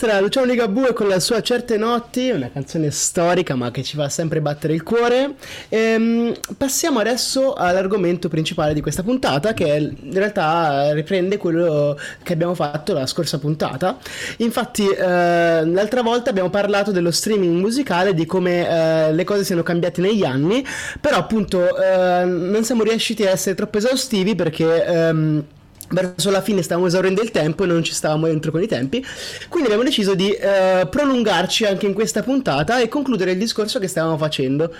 Era 0.00 0.20
Luciano 0.20 0.46
Ligabue 0.46 0.92
con 0.92 1.08
la 1.08 1.18
sua 1.18 1.42
Certe 1.42 1.76
Notti, 1.76 2.30
una 2.30 2.50
canzone 2.52 2.90
storica 2.90 3.56
ma 3.56 3.72
che 3.72 3.82
ci 3.82 3.96
fa 3.96 4.08
sempre 4.08 4.40
battere 4.40 4.72
il 4.72 4.84
cuore. 4.84 5.34
Ehm, 5.68 6.34
passiamo 6.56 7.00
adesso 7.00 7.54
all'argomento 7.54 8.28
principale 8.28 8.74
di 8.74 8.80
questa 8.80 9.02
puntata 9.02 9.54
che 9.54 9.96
in 10.00 10.12
realtà 10.12 10.92
riprende 10.92 11.36
quello 11.36 11.98
che 12.22 12.32
abbiamo 12.32 12.54
fatto 12.54 12.92
la 12.92 13.06
scorsa 13.06 13.38
puntata. 13.38 13.98
Infatti 14.38 14.86
eh, 14.88 15.64
l'altra 15.64 16.02
volta 16.02 16.30
abbiamo 16.30 16.50
parlato 16.50 16.92
dello 16.92 17.10
streaming 17.10 17.58
musicale, 17.58 18.14
di 18.14 18.24
come 18.24 18.68
eh, 18.68 19.12
le 19.12 19.24
cose 19.24 19.42
siano 19.42 19.64
cambiate 19.64 20.00
negli 20.00 20.24
anni, 20.24 20.64
però 21.00 21.16
appunto 21.16 21.76
eh, 21.76 22.24
non 22.24 22.62
siamo 22.62 22.84
riusciti 22.84 23.26
a 23.26 23.30
essere 23.30 23.56
troppo 23.56 23.78
esaustivi 23.78 24.34
perché... 24.36 24.84
ehm, 24.84 25.44
verso 25.88 26.30
la 26.30 26.42
fine 26.42 26.62
stavamo 26.62 26.86
esaurendo 26.86 27.22
il 27.22 27.30
tempo 27.30 27.64
e 27.64 27.66
non 27.66 27.82
ci 27.82 27.92
stavamo 27.92 28.26
dentro 28.26 28.50
con 28.50 28.62
i 28.62 28.66
tempi. 28.66 29.04
Quindi 29.48 29.68
abbiamo 29.68 29.84
deciso 29.84 30.14
di 30.14 30.30
eh, 30.30 30.86
prolungarci 30.90 31.64
anche 31.64 31.86
in 31.86 31.94
questa 31.94 32.22
puntata 32.22 32.80
e 32.80 32.88
concludere 32.88 33.32
il 33.32 33.38
discorso 33.38 33.78
che 33.78 33.88
stavamo 33.88 34.16
facendo. 34.16 34.72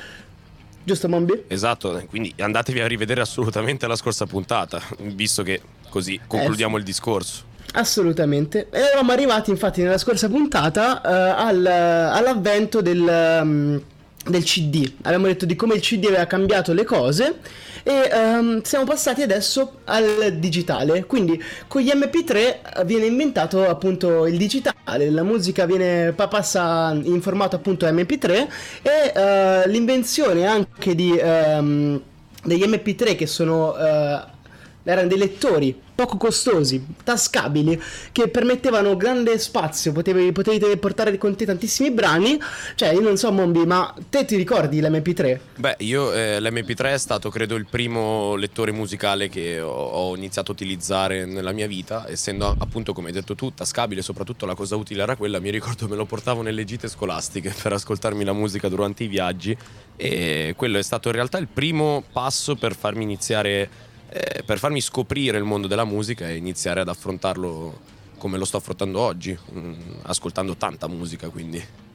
Giusto, 0.84 1.08
Mombi? 1.08 1.44
Esatto, 1.48 2.02
quindi 2.08 2.32
andatevi 2.38 2.80
a 2.80 2.86
rivedere 2.86 3.20
assolutamente 3.20 3.86
la 3.86 3.96
scorsa 3.96 4.24
puntata, 4.24 4.80
visto 5.00 5.42
che 5.42 5.60
così 5.90 6.18
concludiamo 6.26 6.78
il 6.78 6.82
discorso. 6.82 7.44
Assolutamente. 7.72 8.68
E 8.70 8.80
eravamo 8.80 9.12
arrivati 9.12 9.50
infatti 9.50 9.82
nella 9.82 9.98
scorsa 9.98 10.28
puntata 10.28 11.02
eh, 11.02 11.10
al- 11.36 11.66
all'avvento 11.66 12.80
del, 12.80 13.40
um, 13.42 13.82
del 14.28 14.44
CD. 14.44 14.90
Abbiamo 15.02 15.26
detto 15.26 15.46
di 15.46 15.56
come 15.56 15.74
il 15.74 15.80
CD 15.80 16.06
aveva 16.06 16.26
cambiato 16.26 16.72
le 16.72 16.84
cose 16.84 17.36
e 17.82 18.10
ehm, 18.12 18.62
siamo 18.62 18.84
passati 18.84 19.22
adesso 19.22 19.80
al 19.84 20.36
digitale. 20.38 21.04
Quindi 21.06 21.42
con 21.66 21.80
gli 21.82 21.90
MP3 21.90 22.84
viene 22.84 23.06
inventato 23.06 23.66
appunto 23.68 24.26
il 24.26 24.36
digitale, 24.36 25.10
la 25.10 25.22
musica 25.22 25.66
viene, 25.66 26.12
pa- 26.12 26.28
passa 26.28 26.96
in 27.02 27.20
formato 27.22 27.56
appunto 27.56 27.86
MP3 27.86 28.48
e 28.82 29.12
eh, 29.14 29.68
l'invenzione 29.68 30.46
anche 30.46 30.94
di, 30.94 31.16
ehm, 31.16 32.00
degli 32.44 32.62
MP3 32.62 33.16
che 33.16 33.26
sono... 33.26 33.76
eh, 33.76 34.36
erano 34.84 35.08
dei 35.08 35.18
lettori 35.18 35.78
poco 35.98 36.16
costosi, 36.16 36.86
tascabili, 37.02 37.82
che 38.12 38.28
permettevano 38.28 38.96
grande 38.96 39.36
spazio, 39.36 39.90
potevi, 39.90 40.30
potevi 40.30 40.76
portare 40.76 41.18
con 41.18 41.34
te 41.34 41.44
tantissimi 41.44 41.90
brani. 41.90 42.38
Cioè, 42.76 42.90
io 42.90 43.00
non 43.00 43.16
so, 43.16 43.32
Mombi, 43.32 43.66
ma 43.66 43.92
te 44.08 44.24
ti 44.24 44.36
ricordi 44.36 44.80
l'MP3? 44.80 45.38
Beh, 45.56 45.74
io 45.78 46.12
eh, 46.12 46.40
l'MP3 46.40 46.92
è 46.92 46.98
stato 46.98 47.30
credo 47.30 47.56
il 47.56 47.66
primo 47.68 48.36
lettore 48.36 48.70
musicale 48.70 49.28
che 49.28 49.60
ho, 49.60 49.72
ho 49.72 50.14
iniziato 50.14 50.52
a 50.52 50.54
utilizzare 50.54 51.24
nella 51.24 51.50
mia 51.50 51.66
vita, 51.66 52.08
essendo 52.08 52.54
appunto 52.56 52.92
come 52.92 53.08
hai 53.08 53.12
detto 53.12 53.34
tu, 53.34 53.52
tascabile, 53.52 54.00
soprattutto 54.00 54.46
la 54.46 54.54
cosa 54.54 54.76
utile 54.76 55.02
era 55.02 55.16
quella, 55.16 55.40
mi 55.40 55.50
ricordo 55.50 55.88
me 55.88 55.96
lo 55.96 56.04
portavo 56.04 56.42
nelle 56.42 56.62
gite 56.62 56.86
scolastiche 56.86 57.52
per 57.60 57.72
ascoltarmi 57.72 58.22
la 58.22 58.32
musica 58.32 58.68
durante 58.68 59.02
i 59.02 59.08
viaggi 59.08 59.56
e 60.00 60.54
quello 60.56 60.78
è 60.78 60.82
stato 60.82 61.08
in 61.08 61.14
realtà 61.14 61.38
il 61.38 61.48
primo 61.52 62.04
passo 62.12 62.54
per 62.54 62.76
farmi 62.76 63.02
iniziare, 63.02 63.68
eh, 64.10 64.42
per 64.44 64.58
farmi 64.58 64.80
scoprire 64.80 65.38
il 65.38 65.44
mondo 65.44 65.66
della 65.66 65.84
musica 65.84 66.28
e 66.28 66.36
iniziare 66.36 66.80
ad 66.80 66.88
affrontarlo 66.88 67.96
come 68.18 68.38
lo 68.38 68.44
sto 68.44 68.56
affrontando 68.56 69.00
oggi, 69.00 69.38
mm, 69.52 69.72
ascoltando 70.02 70.56
tanta 70.56 70.88
musica 70.88 71.28
quindi. 71.28 71.87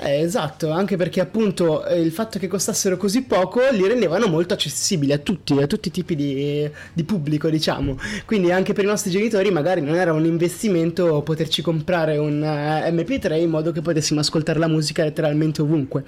Eh, 0.00 0.20
esatto, 0.20 0.70
anche 0.70 0.96
perché 0.96 1.20
appunto 1.20 1.84
eh, 1.84 2.00
il 2.00 2.12
fatto 2.12 2.38
che 2.38 2.46
costassero 2.46 2.96
così 2.96 3.22
poco 3.22 3.60
li 3.72 3.84
rendevano 3.86 4.28
molto 4.28 4.54
accessibili 4.54 5.12
a 5.12 5.18
tutti, 5.18 5.54
a 5.60 5.66
tutti 5.66 5.88
i 5.88 5.90
tipi 5.90 6.14
di, 6.14 6.70
di, 6.92 7.02
pubblico, 7.02 7.50
diciamo. 7.50 7.98
Quindi 8.24 8.52
anche 8.52 8.72
per 8.74 8.84
i 8.84 8.86
nostri 8.86 9.10
genitori 9.10 9.50
magari 9.50 9.80
non 9.80 9.96
era 9.96 10.12
un 10.12 10.24
investimento 10.24 11.22
poterci 11.22 11.62
comprare 11.62 12.16
un 12.16 12.40
uh, 12.40 12.86
eh, 12.86 12.92
MP3 12.92 13.40
in 13.40 13.50
modo 13.50 13.72
che 13.72 13.80
potessimo 13.80 14.20
ascoltare 14.20 14.60
la 14.60 14.68
musica 14.68 15.02
letteralmente 15.02 15.62
ovunque. 15.62 16.04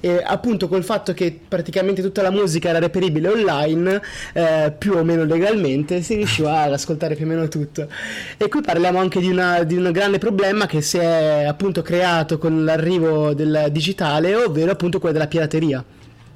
E 0.00 0.22
appunto 0.24 0.68
col 0.68 0.84
fatto 0.84 1.12
che 1.12 1.36
praticamente 1.48 2.00
tutta 2.00 2.22
la 2.22 2.30
musica 2.30 2.68
era 2.68 2.78
reperibile 2.78 3.28
online, 3.28 4.00
eh, 4.34 4.72
più 4.78 4.92
o 4.92 5.02
meno 5.02 5.24
legalmente, 5.24 6.00
si 6.02 6.14
riusciva 6.14 6.60
ad 6.60 6.74
ascoltare 6.74 7.16
più 7.16 7.24
o 7.24 7.28
meno 7.28 7.48
tutto. 7.48 7.88
E 8.36 8.48
qui 8.48 8.60
parliamo 8.60 9.00
anche 9.00 9.18
di, 9.18 9.28
una, 9.28 9.64
di 9.64 9.74
un 9.74 9.90
grande 9.90 10.18
problema 10.18 10.66
che 10.66 10.80
si 10.80 10.98
è 10.98 11.44
appunto 11.44 11.82
creato 11.82 12.38
con 12.38 12.64
l'arrivo 12.64 13.30
del 13.34 13.68
digitale, 13.70 14.34
ovvero 14.34 14.70
appunto 14.72 14.98
quella 14.98 15.14
della 15.14 15.28
pirateria. 15.28 15.84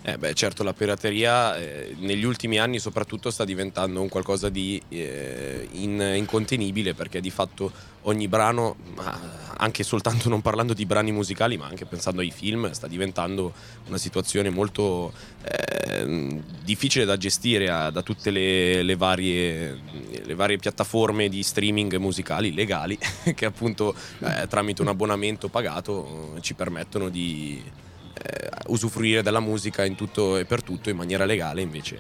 Eh 0.09 0.19
beh, 0.19 0.35
certo, 0.35 0.63
la 0.63 0.73
pirateria 0.73 1.57
eh, 1.57 1.97
negli 1.99 2.23
ultimi 2.23 2.61
anni 2.61 2.79
soprattutto 2.79 3.29
sta 3.33 3.45
diventando 3.45 4.01
un 4.01 4.09
qualcosa 4.09 4.49
di 4.49 4.81
eh, 4.89 5.67
in, 5.73 6.01
incontenibile 6.01 6.95
perché 6.95 7.21
di 7.21 7.31
fatto 7.31 7.73
ogni 8.03 8.29
brano, 8.29 8.77
anche 9.57 9.83
soltanto 9.83 10.29
non 10.29 10.43
parlando 10.43 10.75
di 10.75 10.87
brani 10.87 11.11
musicali, 11.11 11.57
ma 11.57 11.67
anche 11.67 11.87
pensando 11.87 12.21
ai 12.21 12.31
film, 12.31 12.71
sta 12.71 12.87
diventando 12.87 13.53
una 13.89 13.99
situazione 13.99 14.49
molto 14.49 15.13
eh, 15.43 16.41
difficile 16.63 17.05
da 17.05 17.17
gestire 17.17 17.69
a, 17.69 17.91
da 17.91 18.03
tutte 18.03 18.31
le, 18.31 18.85
le, 18.85 18.95
varie, 18.95 19.77
le, 20.23 20.35
varie, 20.37 20.57
piattaforme 20.57 21.29
di 21.29 21.43
streaming 21.43 21.97
musicali 21.97 22.55
legali 22.55 22.97
che 23.35 23.45
appunto 23.45 23.93
eh, 24.21 24.47
tramite 24.47 24.83
un 24.83 24.89
abbonamento 24.89 25.49
pagato 25.49 26.37
ci 26.43 26.55
permettono 26.55 27.09
di 27.09 27.61
eh, 28.27 28.49
usufruire 28.69 29.23
della 29.23 29.41
musica 29.41 29.85
in 29.85 29.95
tutto 29.95 30.37
e 30.37 30.45
per 30.45 30.63
tutto 30.63 30.91
in 30.91 30.97
maniera 30.97 31.25
legale, 31.25 31.63
invece 31.63 31.99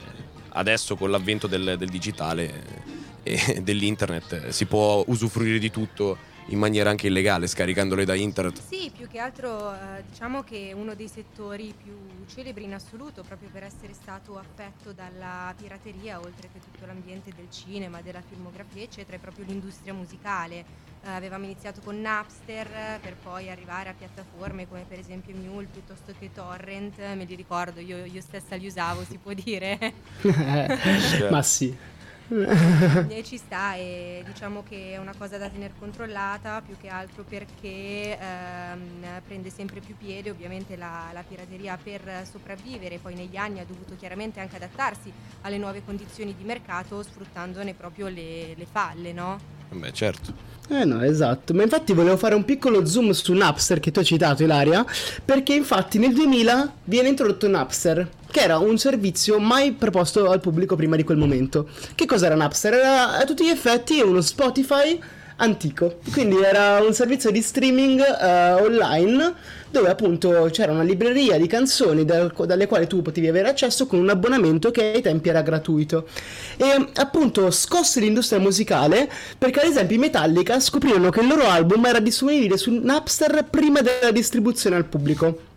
adesso 0.50 0.96
con 0.96 1.10
l'avvento 1.10 1.46
del, 1.46 1.76
del 1.78 1.88
digitale 1.88 2.84
e 3.22 3.60
dell'internet 3.62 4.48
si 4.48 4.66
può 4.66 5.04
usufruire 5.06 5.58
di 5.58 5.70
tutto 5.70 6.34
in 6.48 6.58
maniera 6.58 6.90
anche 6.90 7.08
illegale 7.08 7.46
scaricandole 7.46 8.04
da 8.04 8.14
internet. 8.14 8.60
Sì, 8.68 8.90
più 8.94 9.08
che 9.08 9.18
altro 9.18 9.72
eh, 9.72 10.04
diciamo 10.08 10.42
che 10.42 10.72
uno 10.74 10.94
dei 10.94 11.08
settori 11.08 11.74
più 11.76 11.94
celebri 12.26 12.64
in 12.64 12.74
assoluto 12.74 13.22
proprio 13.22 13.48
per 13.50 13.64
essere 13.64 13.92
stato 13.92 14.38
affetto 14.38 14.92
dalla 14.92 15.52
pirateria, 15.56 16.18
oltre 16.18 16.48
che 16.52 16.60
tutto 16.60 16.86
l'ambiente 16.86 17.32
del 17.34 17.50
cinema, 17.50 18.00
della 18.00 18.22
filmografia, 18.26 18.82
eccetera, 18.82 19.16
è 19.16 19.20
proprio 19.20 19.44
l'industria 19.46 19.92
musicale. 19.92 20.84
Eh, 21.04 21.10
avevamo 21.10 21.44
iniziato 21.44 21.80
con 21.82 22.00
Napster 22.00 22.98
per 23.00 23.16
poi 23.22 23.50
arrivare 23.50 23.88
a 23.88 23.94
piattaforme 23.96 24.68
come 24.68 24.84
per 24.88 24.98
esempio 24.98 25.34
Mule 25.36 25.66
piuttosto 25.66 26.12
che 26.18 26.30
Torrent, 26.32 26.98
me 27.14 27.24
li 27.24 27.34
ricordo, 27.34 27.80
io, 27.80 28.04
io 28.04 28.20
stessa 28.20 28.56
li 28.56 28.66
usavo, 28.66 29.04
si 29.04 29.18
può 29.18 29.32
dire. 29.32 29.92
Ma 31.30 31.42
sì. 31.42 31.94
e 33.08 33.22
ci 33.24 33.36
sta 33.36 33.74
e 33.74 34.22
diciamo 34.26 34.64
che 34.68 34.92
è 34.92 34.96
una 34.96 35.14
cosa 35.16 35.38
da 35.38 35.48
tenere 35.48 35.74
controllata 35.78 36.60
più 36.60 36.76
che 36.76 36.88
altro 36.88 37.22
perché 37.22 38.18
ehm, 38.18 39.22
prende 39.24 39.50
sempre 39.50 39.80
più 39.80 39.96
piede 39.96 40.30
ovviamente 40.30 40.76
la, 40.76 41.10
la, 41.12 41.22
pirateria 41.22 41.78
per 41.80 42.26
sopravvivere 42.28 42.98
poi 42.98 43.14
negli 43.14 43.36
anni 43.36 43.60
ha 43.60 43.64
dovuto 43.64 43.94
chiaramente 43.96 44.40
anche 44.40 44.56
adattarsi 44.56 45.12
alle 45.42 45.58
nuove 45.58 45.84
condizioni 45.84 46.34
di 46.34 46.42
mercato 46.42 47.02
sfruttandone 47.02 47.74
proprio 47.74 48.08
le, 48.08 48.54
le 48.56 48.66
falle 48.66 49.12
no? 49.12 49.38
Beh 49.70 49.92
certo 49.92 50.55
eh 50.68 50.84
no, 50.84 51.02
esatto, 51.02 51.54
ma 51.54 51.62
infatti 51.62 51.92
volevo 51.92 52.16
fare 52.16 52.34
un 52.34 52.44
piccolo 52.44 52.84
zoom 52.84 53.10
su 53.10 53.32
Napster 53.32 53.78
che 53.78 53.90
tu 53.90 54.00
hai 54.00 54.04
citato 54.04 54.42
Ilaria, 54.42 54.84
perché 55.24 55.54
infatti 55.54 55.98
nel 55.98 56.12
2000 56.12 56.72
viene 56.84 57.08
introdotto 57.08 57.46
Napster, 57.46 58.08
che 58.30 58.40
era 58.40 58.58
un 58.58 58.76
servizio 58.76 59.38
mai 59.38 59.72
proposto 59.72 60.28
al 60.28 60.40
pubblico 60.40 60.74
prima 60.74 60.96
di 60.96 61.04
quel 61.04 61.18
momento. 61.18 61.68
Che 61.94 62.06
cos'era 62.06 62.34
Napster? 62.34 62.74
Era 62.74 63.16
a 63.16 63.24
tutti 63.24 63.44
gli 63.44 63.50
effetti 63.50 64.00
uno 64.00 64.20
Spotify 64.20 64.98
antico, 65.36 65.98
quindi 66.12 66.40
era 66.40 66.80
un 66.80 66.94
servizio 66.94 67.30
di 67.30 67.42
streaming 67.42 68.00
uh, 68.00 68.62
online 68.62 69.34
dove 69.70 69.90
appunto 69.90 70.48
c'era 70.50 70.72
una 70.72 70.82
libreria 70.82 71.36
di 71.36 71.46
canzoni 71.46 72.04
dal, 72.04 72.32
dalle 72.46 72.66
quali 72.66 72.86
tu 72.86 73.02
potevi 73.02 73.28
avere 73.28 73.48
accesso 73.48 73.86
con 73.86 73.98
un 73.98 74.08
abbonamento 74.08 74.70
che 74.70 74.92
ai 74.94 75.02
tempi 75.02 75.28
era 75.28 75.42
gratuito. 75.42 76.08
E 76.56 76.88
appunto 76.94 77.50
scosse 77.50 78.00
l'industria 78.00 78.38
musicale 78.38 79.10
perché 79.36 79.60
ad 79.60 79.66
esempio 79.66 79.96
i 79.96 80.00
Metallica 80.00 80.58
scoprirono 80.60 81.10
che 81.10 81.20
il 81.20 81.26
loro 81.26 81.46
album 81.46 81.84
era 81.84 82.00
disponibile 82.00 82.56
su 82.56 82.72
Napster 82.72 83.46
prima 83.50 83.82
della 83.82 84.12
distribuzione 84.12 84.76
al 84.76 84.86
pubblico. 84.86 85.54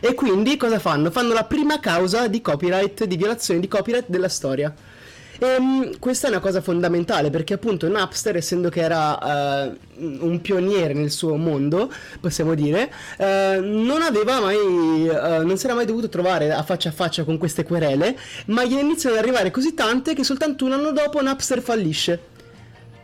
E 0.00 0.14
quindi 0.14 0.56
cosa 0.56 0.80
fanno? 0.80 1.10
Fanno 1.10 1.32
la 1.32 1.44
prima 1.44 1.78
causa 1.78 2.26
di 2.26 2.40
copyright, 2.40 3.04
di 3.04 3.16
violazione 3.16 3.60
di 3.60 3.68
copyright 3.68 4.08
della 4.08 4.28
storia. 4.28 4.74
E, 5.38 5.46
ehm, 5.46 5.98
questa 5.98 6.26
è 6.26 6.30
una 6.30 6.40
cosa 6.40 6.60
fondamentale 6.60 7.30
perché 7.30 7.54
appunto 7.54 7.88
Napster, 7.88 8.36
essendo 8.36 8.68
che 8.68 8.80
era 8.80 9.66
uh, 9.66 9.76
un 9.96 10.40
pioniere 10.40 10.94
nel 10.94 11.10
suo 11.10 11.36
mondo, 11.36 11.90
possiamo 12.20 12.54
dire, 12.54 12.90
uh, 13.18 13.24
non 13.62 14.02
aveva 14.02 14.40
mai, 14.40 14.56
uh, 14.56 15.46
non 15.46 15.56
si 15.56 15.66
era 15.66 15.74
mai 15.74 15.86
dovuto 15.86 16.08
trovare 16.08 16.52
a 16.52 16.62
faccia 16.62 16.88
a 16.88 16.92
faccia 16.92 17.24
con 17.24 17.38
queste 17.38 17.62
querele, 17.62 18.16
ma 18.46 18.64
gliene 18.64 18.82
iniziano 18.82 19.16
ad 19.16 19.22
arrivare 19.22 19.50
così 19.50 19.74
tante 19.74 20.14
che 20.14 20.24
soltanto 20.24 20.64
un 20.64 20.72
anno 20.72 20.90
dopo 20.90 21.22
Napster 21.22 21.60
fallisce. 21.60 22.36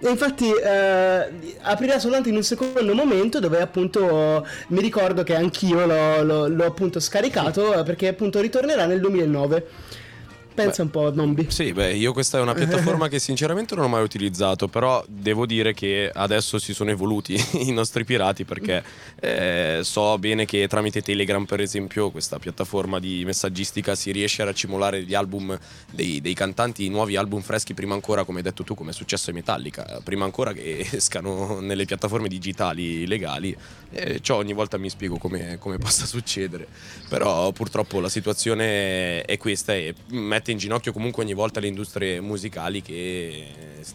E 0.00 0.10
infatti 0.10 0.50
eh, 0.50 1.56
aprirà 1.62 1.98
soltanto 1.98 2.28
in 2.28 2.36
un 2.36 2.42
secondo 2.42 2.94
momento 2.94 3.38
dove 3.40 3.60
appunto 3.62 4.46
mi 4.68 4.80
ricordo 4.82 5.22
che 5.22 5.34
anch'io 5.34 5.86
l'ho, 5.86 6.22
l'ho, 6.22 6.48
l'ho 6.48 6.64
appunto 6.64 7.00
scaricato 7.00 7.82
perché 7.84 8.08
appunto 8.08 8.40
ritornerà 8.40 8.84
nel 8.84 9.00
2009. 9.00 9.66
Pensa 10.54 10.76
beh, 10.76 10.82
un 10.82 10.90
po', 10.90 11.12
Nombi. 11.12 11.46
Sì, 11.50 11.72
beh, 11.72 11.94
io 11.94 12.12
questa 12.12 12.38
è 12.38 12.40
una 12.40 12.54
piattaforma 12.54 13.08
che 13.08 13.18
sinceramente 13.18 13.74
non 13.74 13.84
ho 13.84 13.88
mai 13.88 14.04
utilizzato, 14.04 14.68
però 14.68 15.04
devo 15.08 15.46
dire 15.46 15.74
che 15.74 16.10
adesso 16.12 16.58
si 16.58 16.72
sono 16.72 16.90
evoluti 16.90 17.34
i 17.66 17.72
nostri 17.72 18.04
pirati 18.04 18.44
perché 18.44 18.82
eh, 19.20 19.80
so 19.82 20.16
bene 20.18 20.44
che 20.44 20.68
tramite 20.68 21.02
Telegram, 21.02 21.44
per 21.44 21.60
esempio, 21.60 22.10
questa 22.10 22.38
piattaforma 22.38 23.00
di 23.00 23.24
messaggistica 23.24 23.96
si 23.96 24.12
riesce 24.12 24.42
a 24.42 24.44
raccimolare 24.44 25.02
gli 25.02 25.14
album 25.14 25.58
dei, 25.90 26.20
dei 26.20 26.34
cantanti, 26.34 26.88
nuovi 26.88 27.16
album 27.16 27.40
freschi 27.40 27.74
prima 27.74 27.94
ancora, 27.94 28.22
come 28.22 28.38
hai 28.38 28.44
detto 28.44 28.62
tu, 28.62 28.74
come 28.74 28.90
è 28.90 28.94
successo 28.94 29.30
ai 29.30 29.36
Metallica, 29.36 30.00
prima 30.04 30.24
ancora 30.24 30.52
che 30.52 30.86
escano 30.92 31.58
nelle 31.58 31.84
piattaforme 31.84 32.28
digitali 32.28 33.06
legali. 33.08 33.56
Eh, 33.90 34.20
ciò 34.20 34.36
ogni 34.36 34.52
volta 34.52 34.76
mi 34.76 34.88
spiego 34.88 35.18
come, 35.18 35.56
come 35.58 35.78
possa 35.78 36.06
succedere, 36.06 36.66
però 37.08 37.50
purtroppo 37.52 38.00
la 38.00 38.08
situazione 38.08 39.22
è 39.22 39.36
questa 39.36 39.74
e 39.74 39.94
mette 40.08 40.43
mette 40.44 40.50
in 40.52 40.58
ginocchio 40.58 40.92
comunque 40.92 41.22
ogni 41.22 41.32
volta 41.32 41.58
le 41.58 41.68
industrie 41.68 42.20
musicali 42.20 42.82
che 42.82 43.46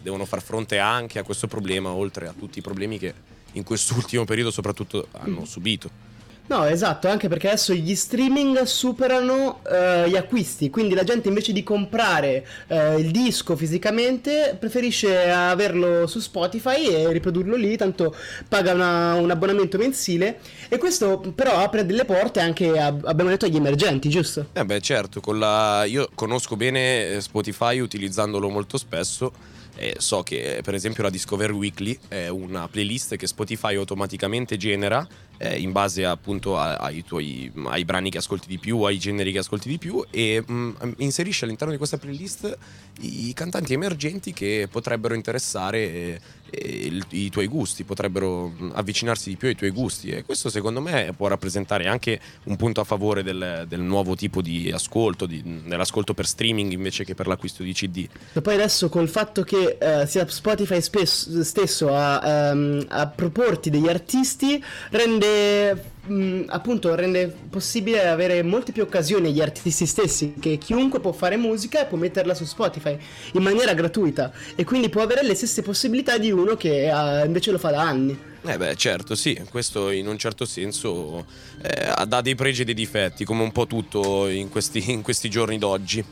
devono 0.02 0.24
far 0.24 0.42
fronte 0.42 0.78
anche 0.78 1.20
a 1.20 1.22
questo 1.22 1.46
problema, 1.46 1.90
oltre 1.90 2.26
a 2.26 2.34
tutti 2.36 2.58
i 2.58 2.62
problemi 2.62 2.98
che 2.98 3.14
in 3.52 3.62
quest'ultimo 3.62 4.24
periodo 4.24 4.50
soprattutto 4.50 5.06
hanno 5.12 5.44
subito. 5.44 6.09
No, 6.50 6.66
esatto, 6.66 7.06
anche 7.06 7.28
perché 7.28 7.46
adesso 7.46 7.72
gli 7.72 7.94
streaming 7.94 8.62
superano 8.62 9.60
uh, 9.62 10.08
gli 10.08 10.16
acquisti, 10.16 10.68
quindi 10.68 10.94
la 10.94 11.04
gente 11.04 11.28
invece 11.28 11.52
di 11.52 11.62
comprare 11.62 12.44
uh, 12.66 12.98
il 12.98 13.12
disco 13.12 13.54
fisicamente 13.54 14.56
preferisce 14.58 15.30
averlo 15.30 16.08
su 16.08 16.18
Spotify 16.18 16.88
e 16.88 17.12
riprodurlo 17.12 17.54
lì, 17.54 17.76
tanto 17.76 18.16
paga 18.48 18.72
una, 18.72 19.14
un 19.14 19.30
abbonamento 19.30 19.78
mensile 19.78 20.40
e 20.68 20.76
questo 20.76 21.20
però 21.36 21.58
apre 21.58 21.86
delle 21.86 22.04
porte 22.04 22.40
anche, 22.40 22.76
a, 22.76 22.86
abbiamo 23.04 23.30
detto, 23.30 23.44
agli 23.44 23.54
emergenti, 23.54 24.08
giusto? 24.08 24.48
Eh 24.52 24.64
beh 24.64 24.80
certo, 24.80 25.20
la... 25.32 25.84
io 25.84 26.08
conosco 26.16 26.56
bene 26.56 27.20
Spotify 27.20 27.78
utilizzandolo 27.78 28.48
molto 28.48 28.76
spesso 28.76 29.32
eh, 29.76 29.94
so 29.98 30.22
che 30.22 30.60
per 30.62 30.74
esempio 30.74 31.02
la 31.02 31.10
Discover 31.10 31.52
Weekly 31.52 31.98
è 32.08 32.28
una 32.28 32.68
playlist 32.68 33.16
che 33.16 33.26
Spotify 33.26 33.76
automaticamente 33.76 34.56
genera 34.56 35.06
eh, 35.38 35.58
in 35.58 35.72
base 35.72 36.04
appunto 36.04 36.58
ai, 36.58 37.02
tuoi, 37.02 37.50
ai 37.66 37.84
brani 37.84 38.10
che 38.10 38.18
ascolti 38.18 38.46
di 38.46 38.58
più, 38.58 38.82
ai 38.82 38.98
generi 38.98 39.32
che 39.32 39.38
ascolti 39.38 39.68
di 39.70 39.78
più 39.78 40.04
e 40.10 40.42
mh, 40.46 40.52
mm, 40.52 40.90
inserisce 40.98 41.44
all'interno 41.44 41.72
di 41.72 41.78
questa 41.78 41.96
playlist 41.96 42.58
i 43.00 43.32
cantanti 43.32 43.72
emergenti 43.72 44.34
che 44.34 44.68
potrebbero 44.70 45.14
interessare 45.14 45.78
eh, 45.78 46.20
il, 46.52 47.04
i 47.10 47.30
tuoi 47.30 47.46
gusti, 47.46 47.84
potrebbero 47.84 48.48
mm, 48.48 48.70
avvicinarsi 48.74 49.30
di 49.30 49.36
più 49.36 49.48
ai 49.48 49.54
tuoi 49.54 49.70
gusti 49.70 50.10
e 50.10 50.24
questo 50.24 50.48
secondo 50.48 50.80
me 50.80 51.12
può 51.16 51.28
rappresentare 51.28 51.86
anche 51.86 52.20
un 52.44 52.56
punto 52.56 52.80
a 52.80 52.84
favore 52.84 53.22
del, 53.22 53.64
del 53.68 53.80
nuovo 53.80 54.14
tipo 54.14 54.42
di 54.42 54.70
ascolto, 54.72 55.26
di, 55.26 55.42
dell'ascolto 55.66 56.14
per 56.14 56.26
streaming 56.26 56.72
invece 56.72 57.04
che 57.04 57.14
per 57.14 57.26
l'acquisto 57.26 57.62
di 57.62 57.72
CD. 57.72 58.08
E 58.32 58.40
poi 58.40 58.54
adesso 58.54 58.88
col 58.88 59.08
fatto 59.08 59.42
che 59.42 59.78
uh, 59.80 60.06
sia 60.06 60.26
Spotify 60.28 60.80
spesso, 60.80 61.42
stesso 61.44 61.94
a, 61.94 62.50
um, 62.52 62.84
a 62.88 63.06
proporti 63.06 63.70
degli 63.70 63.88
artisti 63.88 64.62
rende 64.90 65.98
mh, 66.10 66.44
appunto 66.48 66.94
rende 66.94 67.34
possibile 67.48 68.06
avere 68.06 68.42
molte 68.42 68.72
più 68.72 68.82
occasioni 68.82 69.28
agli 69.28 69.40
artisti 69.40 69.86
stessi 69.86 70.34
che 70.40 70.58
chiunque 70.58 71.00
può 71.00 71.12
fare 71.12 71.36
musica 71.36 71.82
e 71.82 71.86
può 71.86 71.96
metterla 71.96 72.34
su 72.34 72.44
Spotify 72.44 72.98
in 73.32 73.42
maniera 73.42 73.72
gratuita 73.74 74.32
e 74.56 74.64
quindi 74.64 74.88
può 74.88 75.02
avere 75.02 75.22
le 75.22 75.34
stesse 75.34 75.62
possibilità 75.62 76.18
di 76.18 76.30
uno 76.30 76.56
che 76.56 76.90
uh, 76.90 77.24
invece 77.24 77.52
lo 77.52 77.58
fa 77.58 77.70
da 77.70 77.82
anni. 77.82 78.28
Eh 78.42 78.56
beh, 78.56 78.74
certo, 78.74 79.14
sì, 79.14 79.38
questo 79.50 79.90
in 79.90 80.06
un 80.06 80.16
certo 80.16 80.46
senso 80.46 81.26
eh, 81.60 82.22
dei 82.22 82.34
pregi 82.34 82.62
e 82.62 82.64
dei 82.64 82.74
difetti, 82.74 83.24
come 83.24 83.42
un 83.42 83.52
po' 83.52 83.66
tutto 83.66 84.28
in 84.28 84.48
questi, 84.48 84.90
in 84.90 85.02
questi 85.02 85.28
giorni 85.28 85.58
d'oggi. 85.58 86.02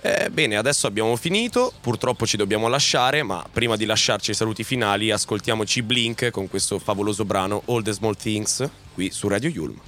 Eh, 0.00 0.30
bene, 0.30 0.56
adesso 0.56 0.86
abbiamo 0.86 1.16
finito, 1.16 1.72
purtroppo 1.80 2.24
ci 2.24 2.36
dobbiamo 2.36 2.68
lasciare, 2.68 3.24
ma 3.24 3.44
prima 3.50 3.76
di 3.76 3.84
lasciarci 3.84 4.30
i 4.30 4.34
saluti 4.34 4.62
finali 4.62 5.10
ascoltiamoci 5.10 5.82
Blink 5.82 6.30
con 6.30 6.48
questo 6.48 6.78
favoloso 6.78 7.24
brano 7.24 7.62
All 7.66 7.82
the 7.82 7.92
Small 7.92 8.16
Things 8.16 8.68
qui 8.94 9.10
su 9.10 9.26
Radio 9.26 9.48
Yulm. 9.48 9.87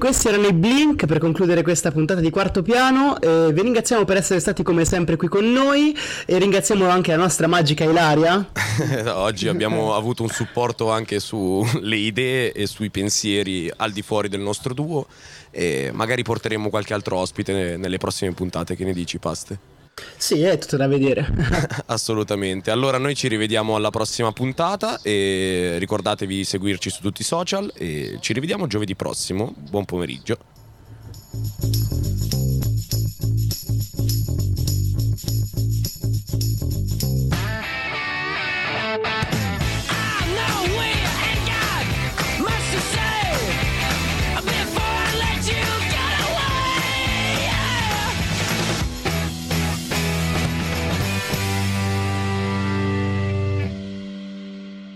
Questi 0.00 0.28
erano 0.28 0.46
i 0.46 0.54
Blink 0.54 1.04
per 1.04 1.18
concludere 1.18 1.62
questa 1.62 1.92
puntata 1.92 2.20
di 2.20 2.30
quarto 2.30 2.62
piano. 2.62 3.20
Eh, 3.20 3.52
vi 3.52 3.60
ringraziamo 3.60 4.06
per 4.06 4.16
essere 4.16 4.40
stati 4.40 4.62
come 4.62 4.86
sempre 4.86 5.16
qui 5.16 5.28
con 5.28 5.52
noi 5.52 5.94
e 6.24 6.38
ringraziamo 6.38 6.88
anche 6.88 7.10
la 7.10 7.18
nostra 7.18 7.46
magica 7.46 7.84
Ilaria. 7.84 8.50
Oggi 9.12 9.46
abbiamo 9.46 9.94
avuto 9.94 10.22
un 10.22 10.30
supporto 10.30 10.90
anche 10.90 11.20
sulle 11.20 11.96
idee 11.96 12.52
e 12.52 12.66
sui 12.66 12.88
pensieri 12.88 13.70
al 13.76 13.92
di 13.92 14.00
fuori 14.00 14.30
del 14.30 14.40
nostro 14.40 14.72
duo 14.72 15.06
e 15.50 15.90
magari 15.92 16.22
porteremo 16.22 16.70
qualche 16.70 16.94
altro 16.94 17.18
ospite 17.18 17.76
nelle 17.76 17.98
prossime 17.98 18.32
puntate. 18.32 18.74
Che 18.74 18.84
ne 18.84 18.94
dici, 18.94 19.18
Paste? 19.18 19.79
Sì, 20.16 20.42
è 20.42 20.58
tutto 20.58 20.76
da 20.76 20.86
vedere. 20.86 21.26
Assolutamente. 21.86 22.70
Allora 22.70 22.98
noi 22.98 23.14
ci 23.14 23.28
rivediamo 23.28 23.74
alla 23.74 23.90
prossima 23.90 24.32
puntata 24.32 25.00
e 25.02 25.76
ricordatevi 25.78 26.36
di 26.36 26.44
seguirci 26.44 26.90
su 26.90 27.00
tutti 27.00 27.22
i 27.22 27.24
social 27.24 27.72
e 27.74 28.18
ci 28.20 28.32
rivediamo 28.32 28.66
giovedì 28.66 28.94
prossimo. 28.94 29.54
Buon 29.56 29.84
pomeriggio. 29.84 30.38